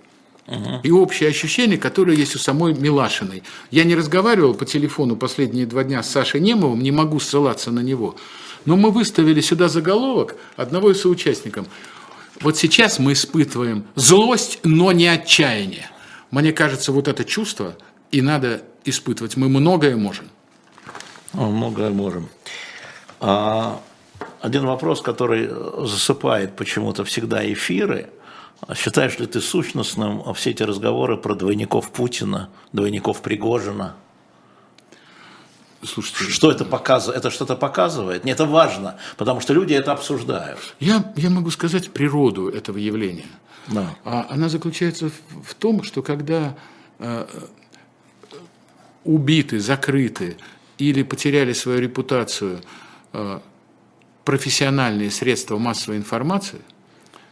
[0.48, 0.80] угу.
[0.82, 3.44] и общее ощущение, которое есть у самой Милашиной.
[3.70, 7.80] Я не разговаривал по телефону последние два дня с Сашей Немовым, не могу ссылаться на
[7.80, 8.16] него.
[8.64, 11.66] Но мы выставили сюда заголовок одного из соучастников.
[12.40, 15.88] Вот сейчас мы испытываем злость, но не отчаяние.
[16.32, 17.76] Мне кажется, вот это чувство
[18.10, 19.36] и надо испытывать.
[19.36, 20.28] Мы многое можем.
[21.32, 22.28] Многое можем.
[23.20, 23.80] А,
[24.40, 25.48] один вопрос, который
[25.86, 28.10] засыпает почему-то всегда эфиры.
[28.74, 33.96] Считаешь ли ты сущностным все эти разговоры про двойников Путина, двойников Пригожина?
[35.82, 37.18] Слушайте, что это показывает?
[37.18, 38.24] Это что-то показывает?
[38.24, 40.58] Нет, это важно, потому что люди это обсуждают.
[40.78, 43.30] Я, я могу сказать природу этого явления.
[43.68, 43.94] Да.
[44.04, 46.54] А она заключается в, в том, что когда
[46.98, 47.26] э,
[49.04, 50.36] убиты, закрыты
[50.78, 52.60] или потеряли свою репутацию
[53.12, 53.40] э,
[54.24, 56.60] профессиональные средства массовой информации,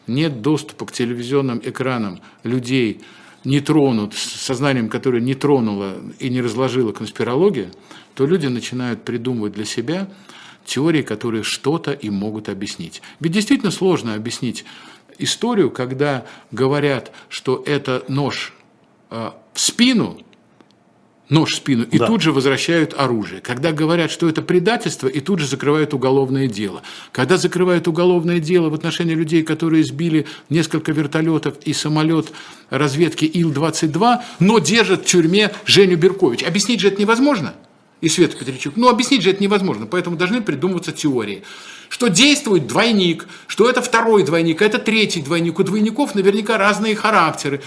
[0.07, 3.03] нет доступа к телевизионным экранам людей
[3.45, 7.71] не тронут, с сознанием, которое не тронула и не разложила конспирология,
[8.15, 10.09] то люди начинают придумывать для себя
[10.65, 13.01] теории, которые что-то им могут объяснить.
[13.21, 14.65] Ведь действительно сложно объяснить
[15.19, 18.55] историю, когда говорят, что это нож
[19.11, 20.21] э, в спину,
[21.29, 22.07] нож в спину, и да.
[22.07, 23.41] тут же возвращают оружие.
[23.41, 26.83] Когда говорят, что это предательство, и тут же закрывают уголовное дело.
[27.13, 32.33] Когда закрывают уголовное дело в отношении людей, которые сбили несколько вертолетов и самолет
[32.71, 36.43] разведки Ил-22, но держат в тюрьме Женю Беркович.
[36.45, 37.55] Объяснить же это невозможно.
[38.01, 38.77] И Света Петричук.
[38.77, 41.43] Ну, объяснить же это невозможно, поэтому должны придумываться теории.
[41.89, 45.59] Что действует двойник, что это второй двойник, а это третий двойник.
[45.59, 47.61] У двойников наверняка разные характеры.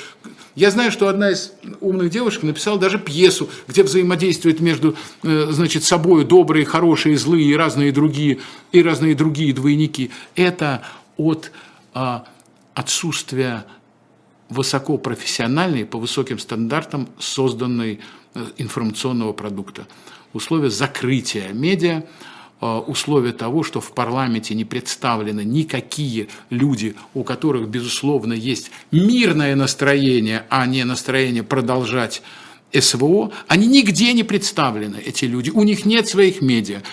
[0.55, 5.83] Я знаю, что одна из умных девушек написала даже пьесу, где взаимодействуют между э, значит,
[5.83, 8.39] собой добрые, хорошие, злые и разные другие,
[8.71, 10.11] и разные другие двойники.
[10.35, 10.83] Это
[11.15, 11.51] от
[11.93, 12.25] а,
[12.73, 13.65] отсутствия
[14.49, 18.01] высокопрофессиональной, по высоким стандартам созданной
[18.33, 19.87] э, информационного продукта.
[20.33, 22.03] Условия закрытия медиа–
[22.61, 29.55] Э, условия того, что в парламенте не представлены никакие люди, у которых, безусловно, есть мирное
[29.55, 32.21] настроение, а не настроение продолжать
[32.71, 36.83] СВО, они нигде не представлены, эти люди, у них нет своих медиа.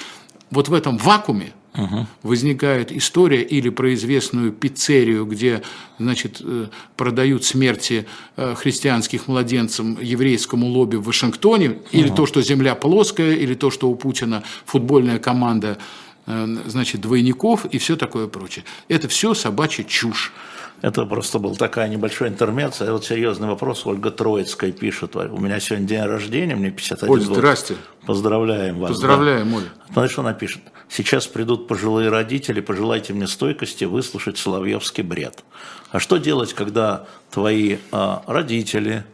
[0.50, 2.06] Вот в этом вакууме угу.
[2.22, 5.62] возникает история или про известную пиццерию, где
[5.98, 6.66] значит, э,
[6.96, 8.06] продают смерти
[8.36, 11.78] э, христианских младенцам еврейскому лобби в Вашингтоне, угу.
[11.92, 15.78] или то, что земля плоская, или то, что у Путина футбольная команда
[16.26, 18.64] э, значит, двойников и все такое прочее.
[18.88, 20.32] Это все собачья чушь.
[20.80, 22.92] Это просто был такая небольшая интермеция.
[22.92, 23.84] Вот серьезный вопрос.
[23.84, 25.16] Ольга Троицкая пишет.
[25.16, 27.36] У меня сегодня день рождения, мне 51 Оль, год.
[27.36, 27.74] здрасте.
[28.06, 28.90] Поздравляем вас.
[28.90, 29.56] Поздравляем, да.
[29.56, 29.66] Оля.
[29.92, 30.62] Знаешь, что она пишет?
[30.88, 35.44] Сейчас придут пожилые родители, пожелайте мне стойкости выслушать Соловьевский бред.
[35.90, 39.04] А что делать, когда твои а, родители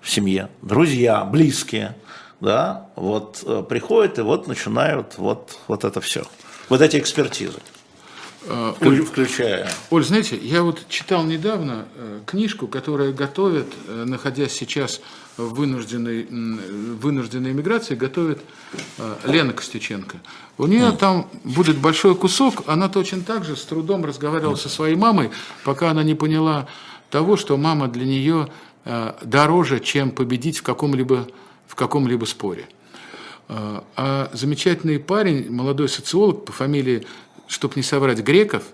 [0.00, 1.96] в семье, друзья, близкие,
[2.40, 6.24] да, вот а, приходят и вот начинают вот, вот это все.
[6.68, 7.60] Вот эти экспертизы.
[8.46, 9.70] Э, Оль, включая.
[9.90, 15.00] Оль, знаете, я вот читал недавно э, книжку, которая готовит, э, находясь сейчас
[15.36, 18.40] в вынужденной, вынужденной эмиграции, готовит
[19.24, 20.18] Лена Костюченко.
[20.58, 20.96] У нее mm.
[20.98, 24.60] там будет большой кусок, она точно так же с трудом разговаривала mm.
[24.60, 25.30] со своей мамой,
[25.64, 26.68] пока она не поняла
[27.10, 28.48] того, что мама для нее
[29.22, 31.28] дороже, чем победить в каком-либо
[31.66, 32.68] в каком-либо споре.
[33.48, 37.06] А замечательный парень, молодой социолог по фамилии
[37.52, 38.64] чтобы не соврать, Греков,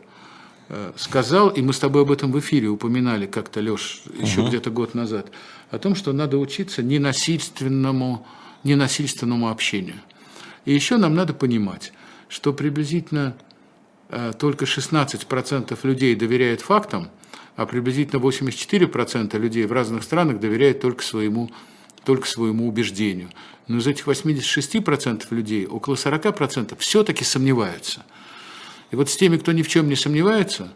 [0.69, 4.49] э, сказал, и мы с тобой об этом в эфире упоминали как-то, Леш, еще угу.
[4.49, 5.31] где-то год назад,
[5.71, 8.27] о том, что надо учиться ненасильственному,
[8.63, 9.97] ненасильственному общению.
[10.65, 11.93] И еще нам надо понимать,
[12.29, 13.37] что приблизительно
[14.11, 17.09] э, только 16% людей доверяют фактам,
[17.57, 21.51] а приблизительно 84% людей в разных странах доверяют только своему,
[22.05, 23.31] только своему убеждению.
[23.67, 28.07] Но из этих 86% людей около 40% все-таки сомневаются–
[28.91, 30.73] и вот с теми, кто ни в чем не сомневается,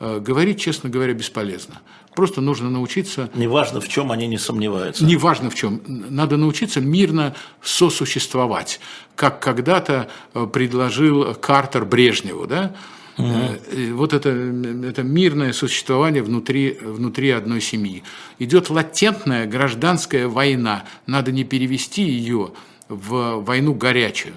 [0.00, 1.80] э, говорить, честно говоря, бесполезно.
[2.14, 3.28] Просто нужно научиться...
[3.34, 5.04] Неважно, в чем они не сомневаются.
[5.04, 5.82] Неважно, в чем.
[5.86, 8.80] Надо научиться мирно сосуществовать,
[9.14, 12.46] как когда-то э, предложил Картер Брежневу.
[12.46, 12.74] Да?
[13.18, 13.94] Угу.
[13.94, 18.02] Вот это, это мирное существование внутри, внутри одной семьи.
[18.38, 20.84] Идет латентная гражданская война.
[21.06, 22.52] Надо не перевести ее
[22.88, 24.34] в войну горячую.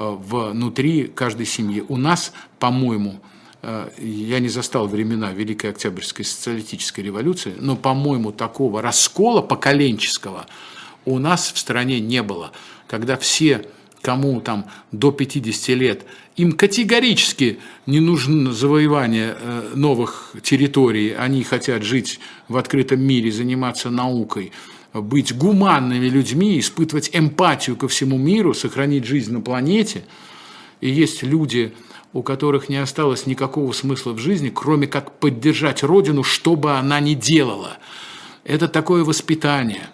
[0.00, 1.84] Э, внутри каждой семьи.
[1.86, 3.20] У нас, по-моему,
[3.60, 10.46] э, я не застал времена Великой Октябрьской социалистической революции, но, по-моему, такого раскола поколенческого
[11.04, 12.52] у нас в стране не было,
[12.86, 13.66] когда все,
[14.00, 21.82] кому там до 50 лет, им категорически не нужно завоевание э, новых территорий, они хотят
[21.82, 24.52] жить в открытом мире, заниматься наукой–
[24.92, 30.04] быть гуманными людьми, испытывать эмпатию ко всему миру, сохранить жизнь на планете.
[30.80, 31.74] И есть люди,
[32.12, 36.98] у которых не осталось никакого смысла в жизни, кроме как поддержать Родину, что бы она
[37.00, 37.78] ни делала.
[38.44, 39.88] Это такое воспитание.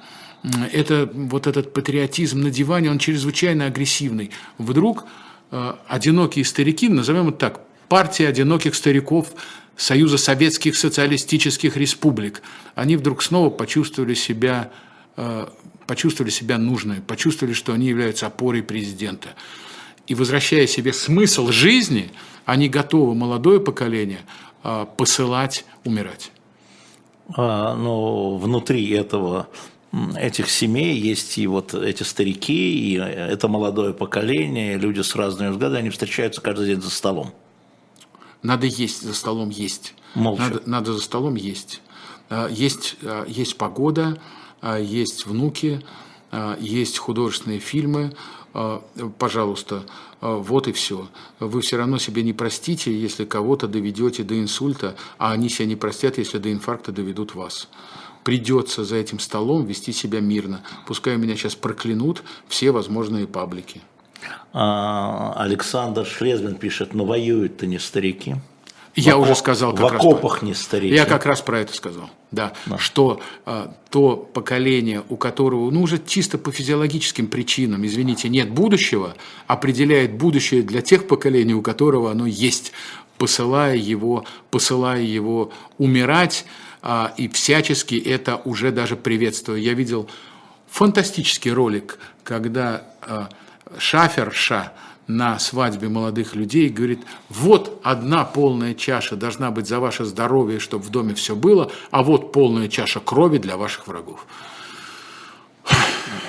[0.72, 4.30] Это вот этот патриотизм на диване, он чрезвычайно агрессивный.
[4.59, 5.05] Вдруг
[5.51, 9.32] э, одинокие старики, назовем это так, партия одиноких стариков
[9.76, 12.42] Союза Советских Социалистических Республик,
[12.74, 14.70] они вдруг снова почувствовали себя
[15.87, 19.31] почувствовали себя нужными, почувствовали, что они являются опорой президента.
[20.07, 22.11] И возвращая себе смысл жизни,
[22.45, 24.21] они готовы молодое поколение
[24.62, 26.31] э, посылать умирать.
[27.37, 29.49] А, но внутри этого
[30.17, 35.81] этих семей есть и вот эти старики, и это молодое поколение, люди с разными взглядами,
[35.81, 37.33] они встречаются каждый день за столом.
[38.43, 39.95] надо есть за столом есть.
[40.14, 40.43] Молча.
[40.43, 41.81] Надо, надо за столом есть.
[42.29, 42.97] А, Есть,
[43.27, 44.21] есть погода,
[44.63, 45.83] есть внуки,
[46.31, 48.13] а, есть художественные фильмы.
[48.53, 48.83] А,
[49.19, 49.85] Пожалуйста,
[50.21, 51.09] а, вот и все.
[51.41, 55.77] Вы все равно себе не простите, если кого-то доведете до инсульта, а они себя не
[55.77, 57.69] простят, если до инфаркта доведут вас.
[58.25, 60.63] Придется за этим столом вести себя мирно.
[60.87, 63.83] Пускай меня сейчас проклянут все возможные паблики.
[64.53, 68.37] А, Александр Шлезвин пишет, но воюют-то не старики.
[68.97, 70.94] Я В уже сказал В как раз окопах про- не старики.
[70.94, 75.99] Я как раз про это сказал, да, что а, то поколение, у которого, ну уже
[76.05, 79.14] чисто по физиологическим причинам, извините, нет будущего,
[79.47, 82.72] определяет будущее для тех поколений, у которого оно есть,
[83.18, 86.47] посылая его, посылая его умирать,
[86.80, 89.61] а, и всячески это уже даже приветствую.
[89.61, 90.09] Я видел
[90.70, 93.28] фантастический ролик, когда а,
[93.76, 94.72] шаферша
[95.07, 100.85] на свадьбе молодых людей говорит, вот одна полная чаша должна быть за ваше здоровье, чтобы
[100.85, 104.27] в доме все было, а вот полная чаша крови для ваших врагов.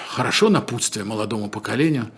[0.09, 2.09] Хорошо напутствие молодому поколению.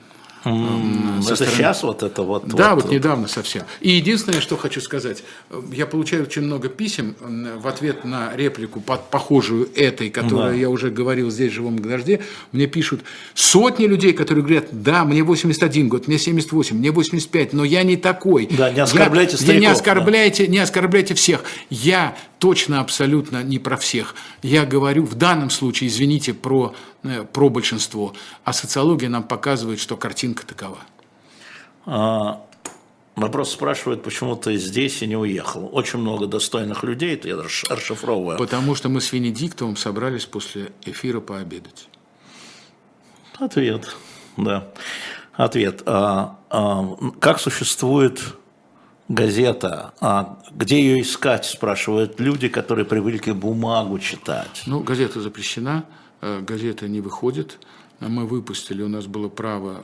[0.44, 2.48] Со Это стороны- сейчас вот это вот.
[2.48, 3.64] Да, вот недавно совсем.
[3.82, 7.16] И единственное, что хочу сказать, э, я получаю очень много писем
[7.62, 10.54] в ответ на реплику, под- похожую этой, которую Да.
[10.56, 12.22] я уже говорил здесь в живом дожде.
[12.52, 13.02] Мне пишут
[13.34, 17.98] сотни людей, которые говорят, да, мне 81 год, мне 78, мне 85, но я не
[17.98, 18.48] такой.
[18.52, 19.72] Да, не оскорбляйте я не стариков, да.
[19.74, 21.44] оскорбляйте, не оскорбляйте всех.
[21.70, 24.16] Я точно абсолютно не про всех.
[24.42, 26.74] Я говорю в данном случае, извините, про,
[27.04, 28.14] э, про большинство.
[28.46, 29.98] А социология нам показывает, что
[30.34, 30.78] картинка такова.
[31.86, 32.46] А,
[33.16, 35.70] Вопрос спрашивают, почему ты здесь и не уехал.
[35.74, 38.38] Очень много достойных людей, это я расш- расшифровываю.
[38.38, 41.90] Потому что мы с Венедиктовым собрались после эфира пообедать.
[43.38, 43.94] Ответ,
[44.38, 44.70] да.
[45.34, 45.84] Ответ.
[45.86, 48.22] А, а, как существует
[49.10, 49.94] газета?
[50.00, 54.64] А, где ее искать, спрашивают люди, которые привыкли бумагу читать.
[54.66, 55.84] Ну, газета запрещена,
[56.22, 57.58] э, газета не выходит.
[58.02, 59.84] А Мы выпустили, у нас было право,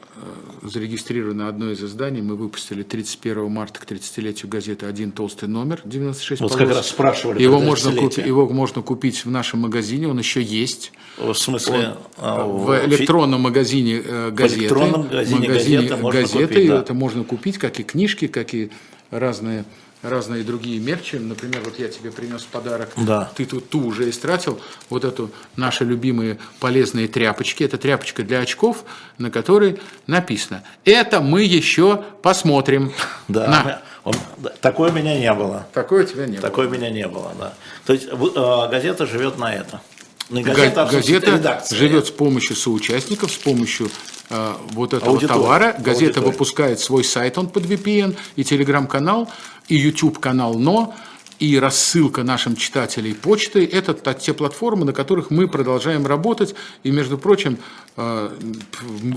[0.64, 5.82] э, зарегистрировано одно из изданий, мы выпустили 31 марта к 30-летию газеты один толстый номер,
[5.84, 6.66] 96 Вот полос.
[6.66, 8.00] как раз спрашивали его можно, 30-летие.
[8.10, 10.94] купить, его можно купить в нашем магазине, он еще есть.
[11.18, 14.62] В смысле, а, В фи- электронном магазине э, газеты.
[14.62, 16.80] электронном магазине «Газета» можно газеты, купить, да.
[16.80, 18.72] это можно купить, как и книжки, как и
[19.12, 19.66] разные
[20.10, 21.16] разные другие мерчи.
[21.18, 22.90] Например, вот я тебе принес подарок.
[22.98, 23.32] Да.
[23.36, 24.60] Ты тут ту уже истратил.
[24.90, 27.64] Вот эту наши любимые полезные тряпочки.
[27.64, 28.84] Это тряпочка для очков,
[29.18, 32.94] на которой написано «Это мы еще посмотрим».
[33.28, 33.82] Да, На.
[34.04, 35.68] он- да, такой у меня не было.
[35.74, 36.42] Такое у тебя не было.
[36.42, 37.54] Такой у меня не было, да.
[37.86, 38.16] То есть э,
[38.70, 39.82] газета живет на это.
[40.30, 41.78] Газета, газета редакция.
[41.78, 43.92] живет с помощью соучастников, с помощью
[44.32, 45.40] э, вот этого Аудитории.
[45.40, 45.76] товара.
[45.78, 46.26] Газета Аудитории.
[46.26, 49.30] выпускает свой сайт, он под VPN, и телеграм-канал,
[49.68, 50.94] и YouTube-канал «Но»,
[51.40, 53.66] и рассылка нашим читателей почты.
[53.66, 57.58] Это те платформы, на которых мы продолжаем работать, и, между прочим,
[57.98, 58.30] э,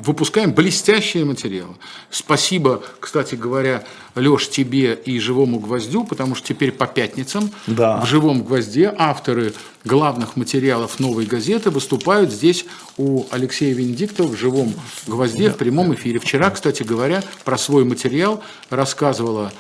[0.04, 1.74] выпускаем блестящие материалы.
[2.10, 3.84] Спасибо, кстати говоря,
[4.16, 8.00] Леш, тебе и «Живому гвоздю», потому что теперь по пятницам Да.
[8.00, 12.64] в «Живом гвозде» авторы главных материалов «Новой газеты» выступают здесь
[12.96, 14.74] у Алексея Венедиктова в «Живом
[15.06, 16.18] гвозде» в прямом эфире.
[16.18, 19.52] Вчера, кстати говоря, про свой материал рассказывала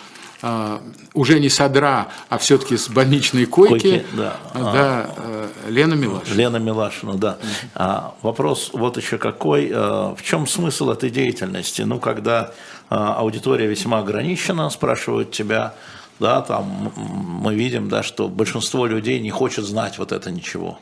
[1.14, 4.36] уже не Садра, а все-таки с больничной койки, Койки, да.
[4.54, 6.30] да, э, Лена Милаш.
[6.32, 7.38] Лена Милашина, да.
[7.74, 9.70] А, вопрос вот еще какой.
[9.72, 11.82] а, в чем смысл этой деятельности?
[11.82, 12.52] Ну, когда
[12.88, 15.74] а, аудитория весьма ограничена, спрашивают тебя,
[16.20, 20.78] да, там мы видим, да, что большинство людей не хочет знать вот это ничего.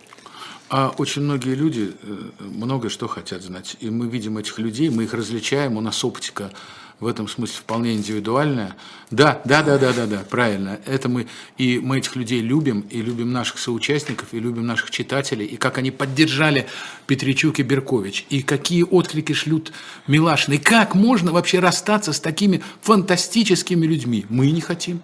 [0.68, 3.76] А очень многие люди э, многое что хотят знать.
[3.80, 6.50] И мы видим этих людей, мы их различаем, у нас оптика
[6.98, 8.74] в этом смысле вполне индивидуальная.
[9.10, 10.80] Да, да, да, да, да, да, правильно.
[10.86, 11.26] Это мы,
[11.58, 15.78] и мы этих людей любим, и любим наших соучастников, и любим наших читателей, и как
[15.78, 16.66] они поддержали
[17.06, 19.72] Петричук и Беркович, и какие отклики шлют
[20.06, 24.24] Милашин, как можно вообще расстаться с такими фантастическими людьми.
[24.30, 25.02] Мы не хотим.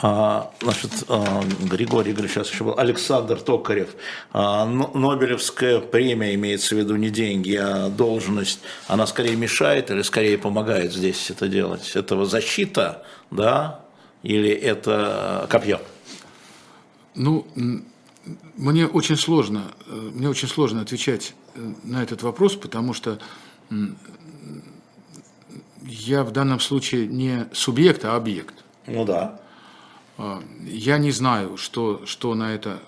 [0.00, 3.96] А, Значит, а, Григорий Игоревич, сейчас еще был, Александр Токарев.
[4.32, 8.60] А, Но- Нобелевская премия имеется в виду не деньги, а должность.
[8.86, 11.90] Она скорее мешает или скорее помогает здесь это делать?
[11.96, 13.80] Это защита, да,
[14.22, 15.80] или это копье?
[17.16, 17.48] Ну,
[18.54, 23.18] мне очень сложно, э, мне очень сложно отвечать э, на этот вопрос, потому что
[25.82, 28.54] я в данном случае не субъект, а объект.
[28.86, 29.40] Ну да.
[30.18, 32.82] А, Я не знаю, что, что на это,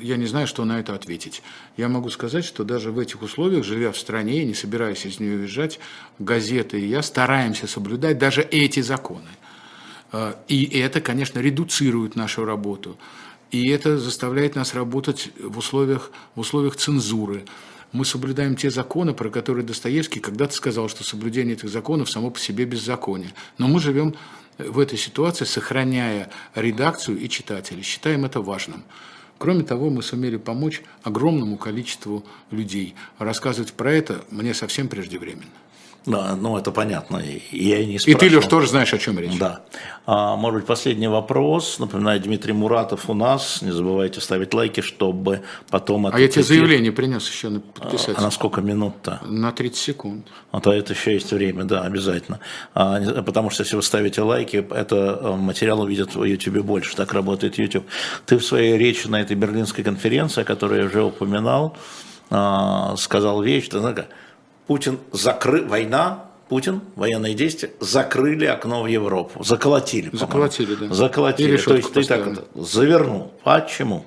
[0.00, 1.42] я не знаю, что на это ответить.
[1.76, 5.18] Я могу сказать, что даже в этих условиях, живя в стране и не собираясь из
[5.18, 5.80] нее уезжать,
[6.20, 9.28] газеты и я стараемся соблюдать даже эти законы.
[10.12, 12.96] Э, и это, конечно, редуцирует нашу работу.
[13.50, 17.46] И это заставляет нас работать в условиях, в условиях цензуры.
[17.90, 22.38] Мы соблюдаем те законы, про которые Достоевский когда-то сказал, что соблюдение этих законов само по
[22.38, 23.34] себе беззаконие.
[23.58, 24.14] Но мы живем
[24.68, 27.82] в этой ситуации, сохраняя редакцию и читателей.
[27.82, 28.84] Считаем это важным.
[29.38, 32.94] Кроме того, мы сумели помочь огромному количеству людей.
[33.18, 35.46] Рассказывать про это мне совсем преждевременно.
[36.06, 37.22] Да, ну это понятно.
[37.50, 39.38] Я и не И ты, Леш, тоже знаешь, о чем речь.
[39.38, 39.60] Да.
[40.06, 41.78] А, может быть, последний вопрос.
[41.78, 43.60] Напоминаю, Дмитрий Муратов у нас.
[43.60, 46.06] Не забывайте ставить лайки, чтобы потом...
[46.06, 48.16] А я тебе заявление принес еще на подписать.
[48.16, 49.20] А на сколько минут-то?
[49.26, 50.26] На 30 секунд.
[50.52, 52.40] А то это еще есть время, да, обязательно.
[52.74, 56.96] А, потому что если вы ставите лайки, это э, материал увидят в YouTube больше.
[56.96, 57.84] Так работает YouTube.
[58.24, 61.76] Ты в своей речи на этой берлинской конференции, которую я уже упоминал,
[62.30, 64.06] а, сказал вещь, ты знаешь,
[64.66, 70.10] Путин закрыл, война, Путин, военные действия, закрыли окно в Европу, заколотили.
[70.12, 70.94] Заколотили, да.
[70.94, 71.56] Заколотили.
[71.56, 73.32] То есть ты так завернул.
[73.44, 74.04] Почему?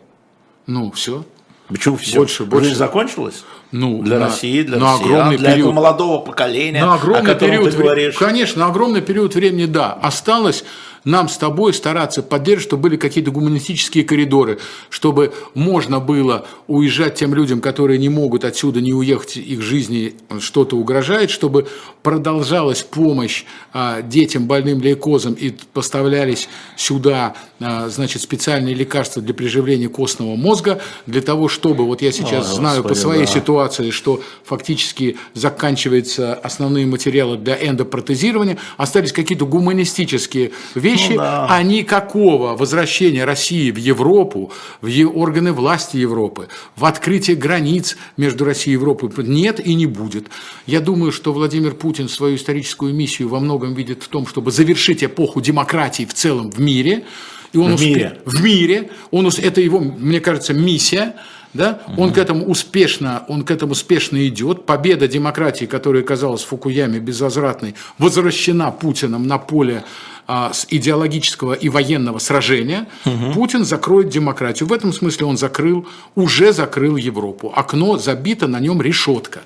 [0.67, 1.23] Ну, все.
[1.69, 2.17] Почему все?
[2.17, 2.65] Больше, больше.
[2.65, 3.45] Жизнь закончилась?
[3.71, 7.31] Ну, для на, России, для на россиян, огромный для период, этого молодого поколения, на огромный
[7.31, 8.17] о период, ты говоришь.
[8.17, 9.93] Конечно, на огромный период времени, да.
[9.93, 10.65] Осталось
[11.05, 17.33] нам с тобой стараться поддерживать, чтобы были какие-то гуманистические коридоры, чтобы можно было уезжать тем
[17.33, 21.67] людям, которые не могут отсюда не уехать, их жизни что-то угрожает, чтобы
[22.01, 29.89] продолжалась помощь а, детям больным лейкозом и поставлялись сюда, а, значит, специальные лекарства для приживления
[29.89, 33.31] костного мозга, для того, чтобы, вот я сейчас О, знаю Господи, по своей да.
[33.31, 41.47] ситуации, что фактически заканчиваются основные материалы для эндопротезирования, остались какие-то гуманистические вещи, вещи, ну, да.
[41.49, 48.73] а никакого возвращения России в Европу, в органы власти Европы, в открытие границ между Россией
[48.73, 50.27] и Европой нет и не будет.
[50.65, 55.03] Я думаю, что Владимир Путин свою историческую миссию во многом видит в том, чтобы завершить
[55.03, 57.05] эпоху демократии в целом в мире.
[57.51, 57.87] И он в успе...
[57.87, 58.21] мире.
[58.25, 58.89] В мире.
[59.11, 61.15] Он, это его, мне кажется, миссия
[61.53, 61.81] да?
[61.87, 62.01] Угу.
[62.01, 64.65] Он к этому успешно, он к этому успешно идет.
[64.65, 69.83] Победа демократии, которая казалась Фукуяме безвозвратной, возвращена Путиным на поле
[70.27, 73.33] с идеологического и военного сражения, угу.
[73.33, 74.69] Путин закроет демократию.
[74.69, 77.51] В этом смысле он закрыл, уже закрыл Европу.
[77.55, 79.41] Окно забито, на нем решетка.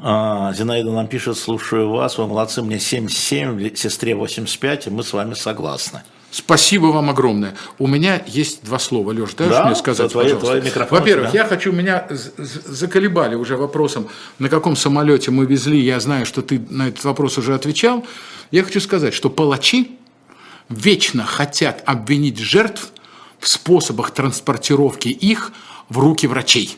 [0.00, 5.12] А, Зинаида нам пишет, слушаю вас, вы молодцы, мне 77, сестре 85, и мы с
[5.14, 6.02] вами согласны.
[6.34, 7.54] Спасибо вам огромное.
[7.78, 9.66] У меня есть два слова, Леш, даешь да?
[9.66, 10.88] мне сказать, твои, пожалуйста?
[10.90, 14.08] Во-первых, я хочу, меня заколебали уже вопросом,
[14.40, 18.04] на каком самолете мы везли, я знаю, что ты на этот вопрос уже отвечал.
[18.50, 19.96] Я хочу сказать, что палачи
[20.68, 22.88] вечно хотят обвинить жертв
[23.38, 25.52] в способах транспортировки их
[25.88, 26.76] в руки врачей.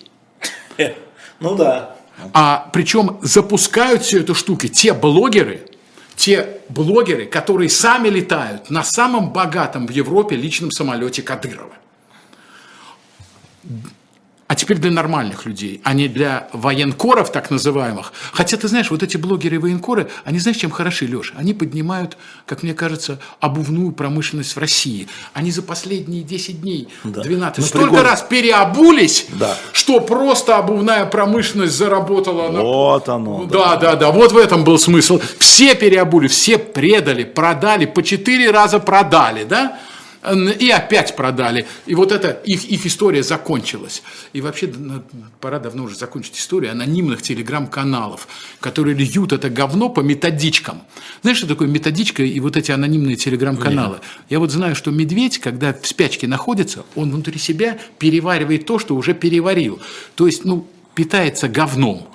[1.38, 1.96] Ну да.
[2.32, 5.66] А причем запускают всю эту штуку те блогеры,
[6.16, 11.74] те блогеры, которые сами летают на самом богатом в Европе личном самолете Кадырова.
[14.48, 18.12] А теперь для нормальных людей, а не для военкоров так называемых.
[18.32, 21.34] Хотя, ты знаешь, вот эти блогеры и военкоры, они знаешь, чем хороши, Леша?
[21.36, 22.16] Они поднимают,
[22.46, 25.08] как мне кажется, обувную промышленность в России.
[25.32, 27.22] Они за последние 10 дней, да.
[27.22, 28.04] 12, ну, столько пригод...
[28.04, 29.56] раз переобулись, да.
[29.72, 32.48] что просто обувная промышленность заработала.
[32.48, 33.14] Вот на...
[33.14, 33.44] оно.
[33.46, 35.20] Да, да, да, да, вот в этом был смысл.
[35.38, 39.78] Все переобули, все предали, продали, по 4 раза продали, да?
[40.58, 41.66] И опять продали.
[41.86, 44.02] И вот эта их, их история закончилась.
[44.32, 44.72] И вообще
[45.40, 48.28] пора давно уже закончить историю анонимных телеграм-каналов,
[48.60, 50.82] которые льют это говно по методичкам.
[51.22, 53.98] Знаешь, что такое методичка и вот эти анонимные телеграм-каналы?
[54.28, 58.96] Я вот знаю, что медведь, когда в спячке находится, он внутри себя переваривает то, что
[58.96, 59.80] уже переварил.
[60.14, 62.08] То есть, ну, питается говном.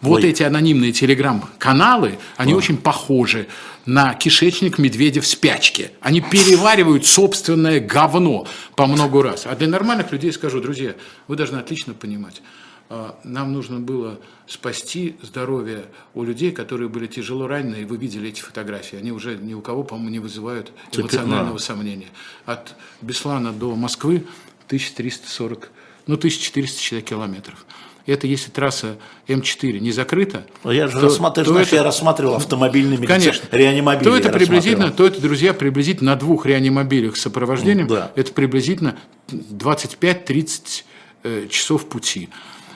[0.00, 0.30] Вот Ой.
[0.30, 2.58] эти анонимные телеграм-каналы, они Ой.
[2.58, 3.48] очень похожи
[3.86, 5.92] на кишечник медведя в спячке.
[6.00, 9.46] Они переваривают собственное говно по много раз.
[9.46, 10.94] А для нормальных людей скажу, друзья,
[11.28, 12.42] вы должны отлично понимать,
[12.88, 18.28] а, нам нужно было спасти здоровье у людей, которые были тяжело ранены, и вы видели
[18.28, 18.96] эти фотографии.
[18.96, 22.08] Они уже ни у кого, по-моему, не вызывают эмоционального сомнения.
[22.44, 24.24] От Беслана до Москвы
[24.66, 25.70] 1340,
[26.06, 27.66] ну, 1400 километров
[28.06, 28.96] это если трасса
[29.26, 30.46] М4 не закрыта.
[30.64, 34.04] Но я же то, рассматриваю, то знаешь, это, я рассматривал автомобильные конечно, реанимобили.
[34.04, 38.12] То это приблизительно, то это, друзья, приблизительно на двух реанимобилях с сопровождением, да.
[38.14, 38.96] это приблизительно
[39.28, 40.84] 25-30
[41.24, 42.28] э, часов пути.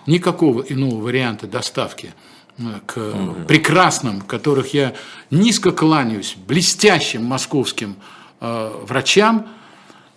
[0.07, 2.13] Никакого иного варианта доставки
[2.59, 3.35] э, к угу.
[3.47, 4.95] прекрасным, которых я
[5.31, 7.97] низко кланяюсь, блестящим московским
[8.41, 9.47] э, врачам,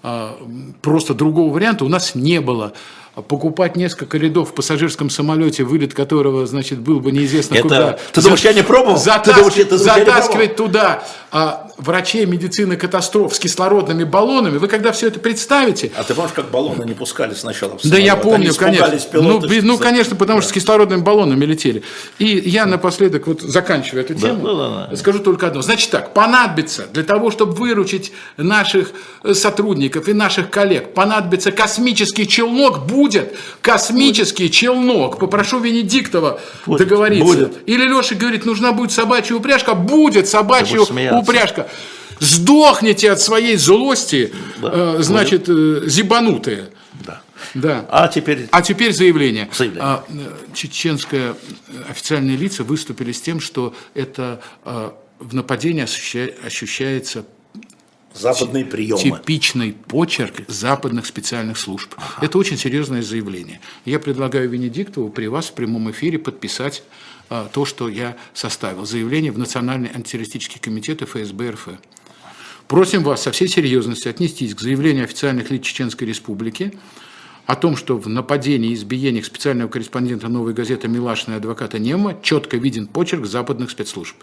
[0.02, 0.32] э,
[0.82, 2.74] просто другого варианта у нас не было.
[3.22, 8.00] Покупать несколько рядов в пассажирском самолете, вылет которого, значит, был бы неизвестно Это- куда.
[8.12, 8.98] ты думаешь, я не пробовал?
[8.98, 11.04] Затас- Ты думаешь, я- ты думаешь, я не затаскивать туда
[11.36, 14.58] а, врачей медицины катастроф с кислородными баллонами.
[14.60, 18.16] Вы когда все это представите, А ты помнишь, как баллоны не пускали сначала да я
[18.16, 19.10] помню, Они конечно.
[19.12, 21.82] пилоты, ну, что ну, конечно, потому что с кислородными баллонами летели.
[22.20, 24.96] И я напоследок, вот заканчивая эту тему, да, да, да.
[24.96, 25.64] скажу только одно.
[25.64, 28.92] Значит так, понадобится для того, чтобы выручить наших
[29.24, 33.03] э, сотрудников и наших коллег, понадобится космический челнок, будет
[33.62, 35.20] космический челнок.
[35.20, 37.26] Попрошу Венедиктова Будет, договориться.
[37.26, 37.58] будет.
[37.66, 41.68] Или Леша говорит, нужна будет собачья упряжка, будет собачья упряжка.
[42.20, 44.32] Сдохните от своей злости,
[44.62, 46.70] Да, э, значит, э, зибанутые.
[47.06, 47.22] Да.
[47.54, 47.86] Да.
[47.90, 49.50] А теперь А теперь заявление.
[49.54, 49.84] Заявление.
[49.84, 50.14] А, э,
[50.54, 51.36] Чеченское
[51.90, 54.42] официальные лица выступили с тем, что это
[55.20, 57.26] в нападении ощуща- ощущается
[58.14, 59.02] западные приемы.
[59.02, 61.96] типичный почерк западных специальных служб.
[62.22, 63.60] Это очень серьезное заявление.
[63.86, 66.84] Я предлагаю Венедиктову при вас в прямом эфире подписать
[67.30, 68.86] а, то, что я составил.
[68.86, 71.70] Заявление в Национальный антитеррористический комитет ФСБ РФ.
[72.68, 76.74] Просим вас со всей серьезностью отнестись к заявлению официальных лиц Чеченской Республики
[77.46, 82.16] о том, что в нападении и избиениях специального корреспондента «Новой газеты» Милашина и адвоката Нема
[82.22, 84.16] четко виден почерк западных спецслужб.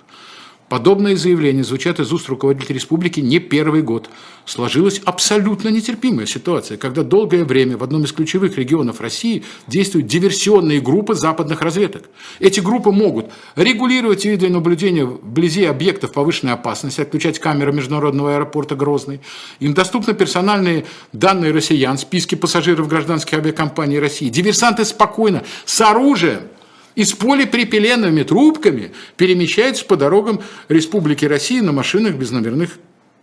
[0.71, 4.09] Подобные заявления звучат из уст руководителя республики не первый год.
[4.45, 10.81] Сложилась абсолютно нетерпимая ситуация, когда долгое время в одном из ключевых регионов России действуют диверсионные
[10.81, 12.05] группы западных разведок.
[12.39, 19.21] Эти группы могут регулировать видеонаблюдение вблизи объектов повышенной опасности, отключать камеры международного аэропорта Грозный.
[19.59, 24.29] Им доступны персональные данные россиян, списки пассажиров гражданских авиакомпаний России.
[24.29, 26.43] Диверсанты спокойно, с оружием,
[26.95, 32.79] и с полипропиленовыми трубками перемещаются по дорогам Республики России на машинах без номерных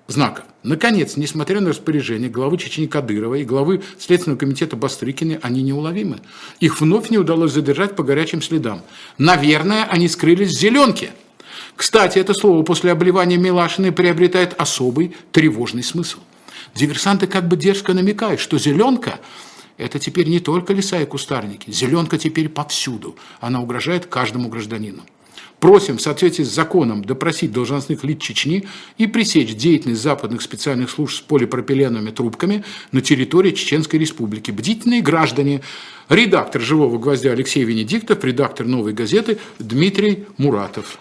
[0.07, 0.45] знаков.
[0.63, 6.19] Наконец, несмотря на распоряжение главы Чечни Кадырова и главы Следственного комитета Бастрыкина, они неуловимы.
[6.59, 8.81] Их вновь не удалось задержать по горячим следам.
[9.17, 11.11] Наверное, они скрылись в зеленке.
[11.75, 16.19] Кстати, это слово после обливания Милашиной приобретает особый тревожный смысл.
[16.73, 19.19] Диверсанты как бы дерзко намекают, что зеленка–
[19.77, 21.71] это теперь не только леса и кустарники.
[21.71, 23.15] Зеленка теперь повсюду.
[23.39, 25.03] Она угрожает каждому гражданину.
[25.59, 28.67] Просим в соответствии с законом допросить должностных лиц Чечни
[28.99, 34.51] и пресечь деятельность западных специальных служб с полипропиленовыми трубками на территории Чеченской Республики.
[34.51, 35.61] Бдительные граждане,
[36.09, 40.99] редактор «Живого гвоздя» Алексей Венедиктов, редактор «Новой газеты» Дмитрий Муратов.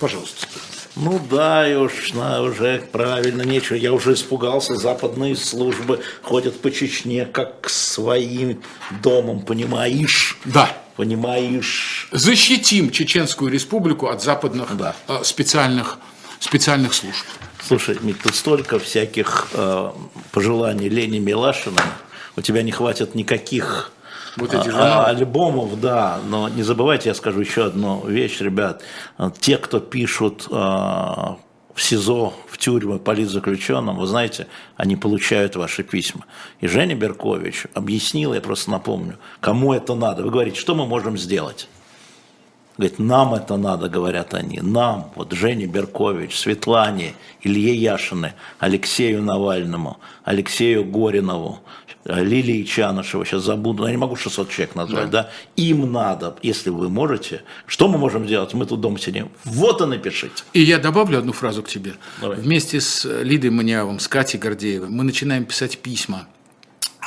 [0.00, 0.48] Пожалуйста.
[0.94, 3.76] Ну да, и уж на, уже правильно, нечего.
[3.76, 8.62] Я уже испугался, западные службы ходят по Чечне как к своим
[9.02, 10.36] домам, понимаешь?
[10.44, 10.76] Да.
[10.96, 12.08] Понимаешь?
[12.12, 14.94] Защитим Чеченскую Республику от западных Да.
[15.08, 15.98] э, специальных,
[16.38, 17.24] специальных служб.
[17.66, 19.90] Слушай, Мик, тут столько всяких э,
[20.32, 21.80] пожеланий Лени Милашина.
[22.36, 23.92] У тебя не хватит никаких
[24.36, 25.04] Вот эти а, журналы.
[25.06, 26.20] альбомов, да.
[26.26, 28.82] Но не забывайте, я скажу еще одну вещь, ребят.
[29.40, 31.36] Те, кто пишут э, в
[31.76, 36.24] СИЗО, в тюрьмы политзаключенным, вы знаете, они получают ваши письма.
[36.60, 40.22] И Женя Беркович объяснил, я просто напомню, кому это надо.
[40.22, 41.68] Вы говорите, что мы можем сделать?
[42.78, 49.98] Говорит, нам это надо, говорят они, нам, вот Жене Беркович, Светлане, Илье Яшине, Алексею Навальному,
[50.24, 51.60] Алексею Горинову,
[52.04, 55.30] Лилии Чанышева, сейчас забуду, я не могу 600 человек назвать, да.
[55.56, 59.86] им надо, если вы можете, что мы можем делать, мы тут дома сидим, вот и
[59.86, 60.42] напишите.
[60.52, 61.94] И я добавлю одну фразу к тебе.
[62.20, 62.36] Давай.
[62.38, 66.26] Вместе с Лидой Маниавым, с Катей Гордеевой мы начинаем писать письма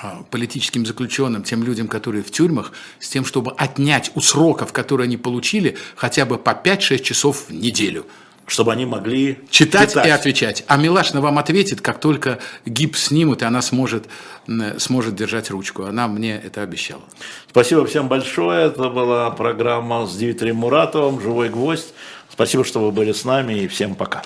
[0.02, 5.06] а, политическим заключенным, тем людям, которые в тюрьмах, с тем, чтобы отнять у сроков, которые
[5.06, 8.06] они получили, хотя бы по 5-6 часов в неделю.
[8.48, 10.64] Чтобы они могли Читать, и отвечать.
[10.68, 14.06] А Милашина вам ответит, как только гипс снимут, и она сможет,
[14.78, 15.84] сможет держать ручку.
[15.84, 17.02] Она мне это обещала.
[17.50, 21.94] Спасибо всем большое, это была программа с Дмитрием Муратовым, «Живой гвоздь».
[22.30, 24.22] Спасибо, что вы были с нами, и всем пока.